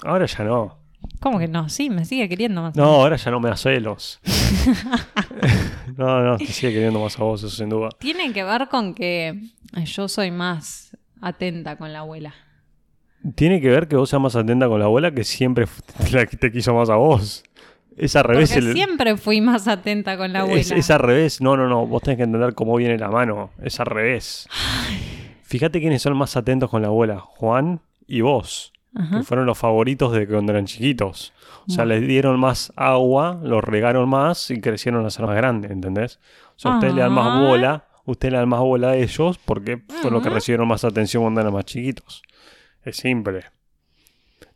Ahora 0.05 0.27
ya 0.27 0.45
no. 0.45 0.79
¿Cómo 1.21 1.39
que 1.39 1.49
no? 1.49 1.69
Sí, 1.69 1.89
me 1.89 2.05
sigue 2.05 2.29
queriendo 2.29 2.63
más. 2.63 2.77
a 2.77 2.81
No, 2.81 2.87
mí. 2.87 2.95
ahora 2.97 3.17
ya 3.17 3.31
no 3.31 3.41
me 3.41 3.49
da 3.49 3.57
celos. 3.57 4.21
no, 5.97 6.23
no, 6.23 6.37
te 6.39 6.47
sigue 6.47 6.73
queriendo 6.75 7.01
más 7.01 7.19
a 7.19 7.23
vos, 7.25 7.43
eso 7.43 7.55
sin 7.57 7.69
duda. 7.69 7.91
Tiene 7.99 8.33
que 8.33 8.45
ver 8.45 8.69
con 8.69 8.95
que 8.95 9.41
yo 9.85 10.09
soy 10.09 10.31
más 10.31 10.97
atenta 11.21 11.77
con 11.77 11.93
la 11.93 12.01
abuela. 12.01 12.35
Tiene 13.35 13.61
que 13.61 13.69
ver 13.71 13.89
que 13.89 13.97
vos 13.97 14.09
seas 14.11 14.23
más 14.23 14.37
atenta 14.37 14.69
con 14.69 14.79
la 14.79 14.85
abuela 14.87 15.13
que 15.13 15.25
siempre 15.25 15.67
la 16.13 16.27
que 16.27 16.37
te 16.37 16.53
quiso 16.53 16.75
más 16.75 16.91
a 16.91 16.97
vos. 16.97 17.43
Es 17.97 18.15
al 18.17 18.25
revés. 18.25 18.55
El- 18.57 18.73
siempre 18.75 19.17
fui 19.17 19.41
más 19.41 19.67
atenta 19.69 20.17
con 20.17 20.33
la 20.33 20.41
abuela. 20.41 20.61
Es, 20.61 20.71
es 20.71 20.91
al 20.91 21.01
revés. 21.01 21.41
No, 21.41 21.57
no, 21.57 21.67
no. 21.69 21.87
Vos 21.87 22.03
tenés 22.03 22.19
que 22.19 22.25
entender 22.25 22.55
cómo 22.55 22.77
viene 22.77 22.99
la 22.99 23.09
mano. 23.09 23.51
Es 23.63 23.81
al 23.81 23.87
revés. 23.87 24.49
Fíjate 25.43 25.81
quiénes 25.81 26.03
son 26.03 26.17
más 26.17 26.37
atentos 26.37 26.69
con 26.71 26.83
la 26.83 26.89
abuela. 26.89 27.19
Juan 27.21 27.81
y 28.07 28.21
vos. 28.21 28.73
Ajá. 28.95 29.19
Que 29.19 29.25
fueron 29.25 29.47
los 29.47 29.57
favoritos 29.59 30.13
de 30.13 30.27
cuando 30.27 30.53
eran 30.53 30.67
chiquitos. 30.67 31.33
O 31.67 31.71
sea, 31.71 31.85
Bueno. 31.85 32.01
les 32.01 32.09
dieron 32.09 32.39
más 32.41 32.73
agua, 32.77 33.39
los 33.43 33.63
regaron 33.63 34.09
más 34.09 34.51
y 34.51 34.61
crecieron 34.61 35.05
a 35.05 35.11
ser 35.11 35.27
más 35.27 35.37
grandes, 35.37 35.71
¿entendés? 35.71 36.19
O 36.57 36.59
sea, 36.59 36.75
ustedes 36.75 36.95
le 36.95 37.03
dan 37.03 37.13
más 37.13 37.27
Ah. 37.29 37.41
bola. 37.49 37.85
Ustedes 38.05 38.33
le 38.33 38.39
dan 38.39 38.49
más 38.49 38.61
bola 38.61 38.91
a 38.91 38.97
ellos 38.97 39.39
porque 39.45 39.83
fue 40.01 40.11
lo 40.11 40.23
que 40.23 40.31
recibieron 40.31 40.69
más 40.69 40.85
atención 40.85 41.23
cuando 41.25 41.41
eran 41.41 41.53
más 41.53 41.65
chiquitos. 41.65 42.23
Es 42.85 42.97
simple. 42.99 43.45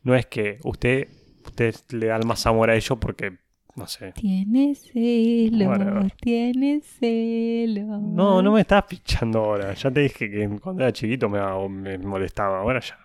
No 0.03 0.15
es 0.15 0.25
que 0.25 0.59
usted, 0.63 1.09
usted 1.45 1.75
le 1.91 2.07
dan 2.07 2.21
más 2.25 2.45
amor 2.45 2.69
a 2.69 2.75
ellos 2.75 2.97
porque, 2.99 3.37
no 3.75 3.87
sé, 3.87 4.11
Tiene 4.13 4.75
celos, 4.75 5.67
Whatever. 5.67 6.11
tiene 6.21 6.81
celos. 6.81 8.01
No, 8.01 8.41
no 8.41 8.51
me 8.51 8.61
estás 8.61 8.83
pichando 8.85 9.39
ahora. 9.39 9.73
Ya 9.73 9.91
te 9.91 10.01
dije 10.01 10.29
que 10.29 10.49
cuando 10.61 10.83
era 10.83 10.91
chiquito 10.91 11.29
me, 11.29 11.39
me 11.69 11.97
molestaba. 11.97 12.59
Ahora 12.59 12.79
ya, 12.79 12.97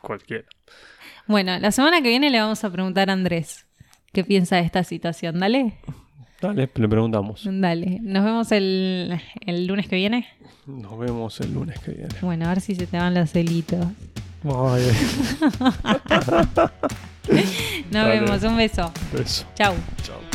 cualquiera. 0.00 0.44
Bueno, 1.26 1.58
la 1.58 1.70
semana 1.72 2.02
que 2.02 2.08
viene 2.08 2.30
le 2.30 2.40
vamos 2.40 2.62
a 2.64 2.70
preguntar 2.70 3.10
a 3.10 3.14
Andrés 3.14 3.66
qué 4.12 4.24
piensa 4.24 4.56
de 4.56 4.62
esta 4.62 4.84
situación. 4.84 5.40
Dale, 5.40 5.74
Dale, 6.40 6.68
le 6.74 6.88
preguntamos. 6.88 7.48
dale. 7.50 8.00
Nos 8.02 8.24
vemos 8.24 8.52
el, 8.52 9.18
el 9.46 9.66
lunes 9.66 9.88
que 9.88 9.96
viene. 9.96 10.26
Nos 10.66 10.98
vemos 10.98 11.40
el 11.40 11.54
lunes 11.54 11.78
que 11.80 11.92
viene. 11.92 12.14
Bueno, 12.20 12.46
a 12.46 12.48
ver 12.48 12.60
si 12.60 12.74
se 12.74 12.86
te 12.86 12.98
van 12.98 13.14
los 13.14 13.30
celitos. 13.30 13.86
Ay, 14.44 14.82
Nos 17.28 17.90
Dale. 17.90 18.20
vemos, 18.20 18.42
un 18.42 18.56
beso. 18.56 18.92
beso. 19.12 19.44
Chau. 19.54 19.74
Chao. 20.02 20.33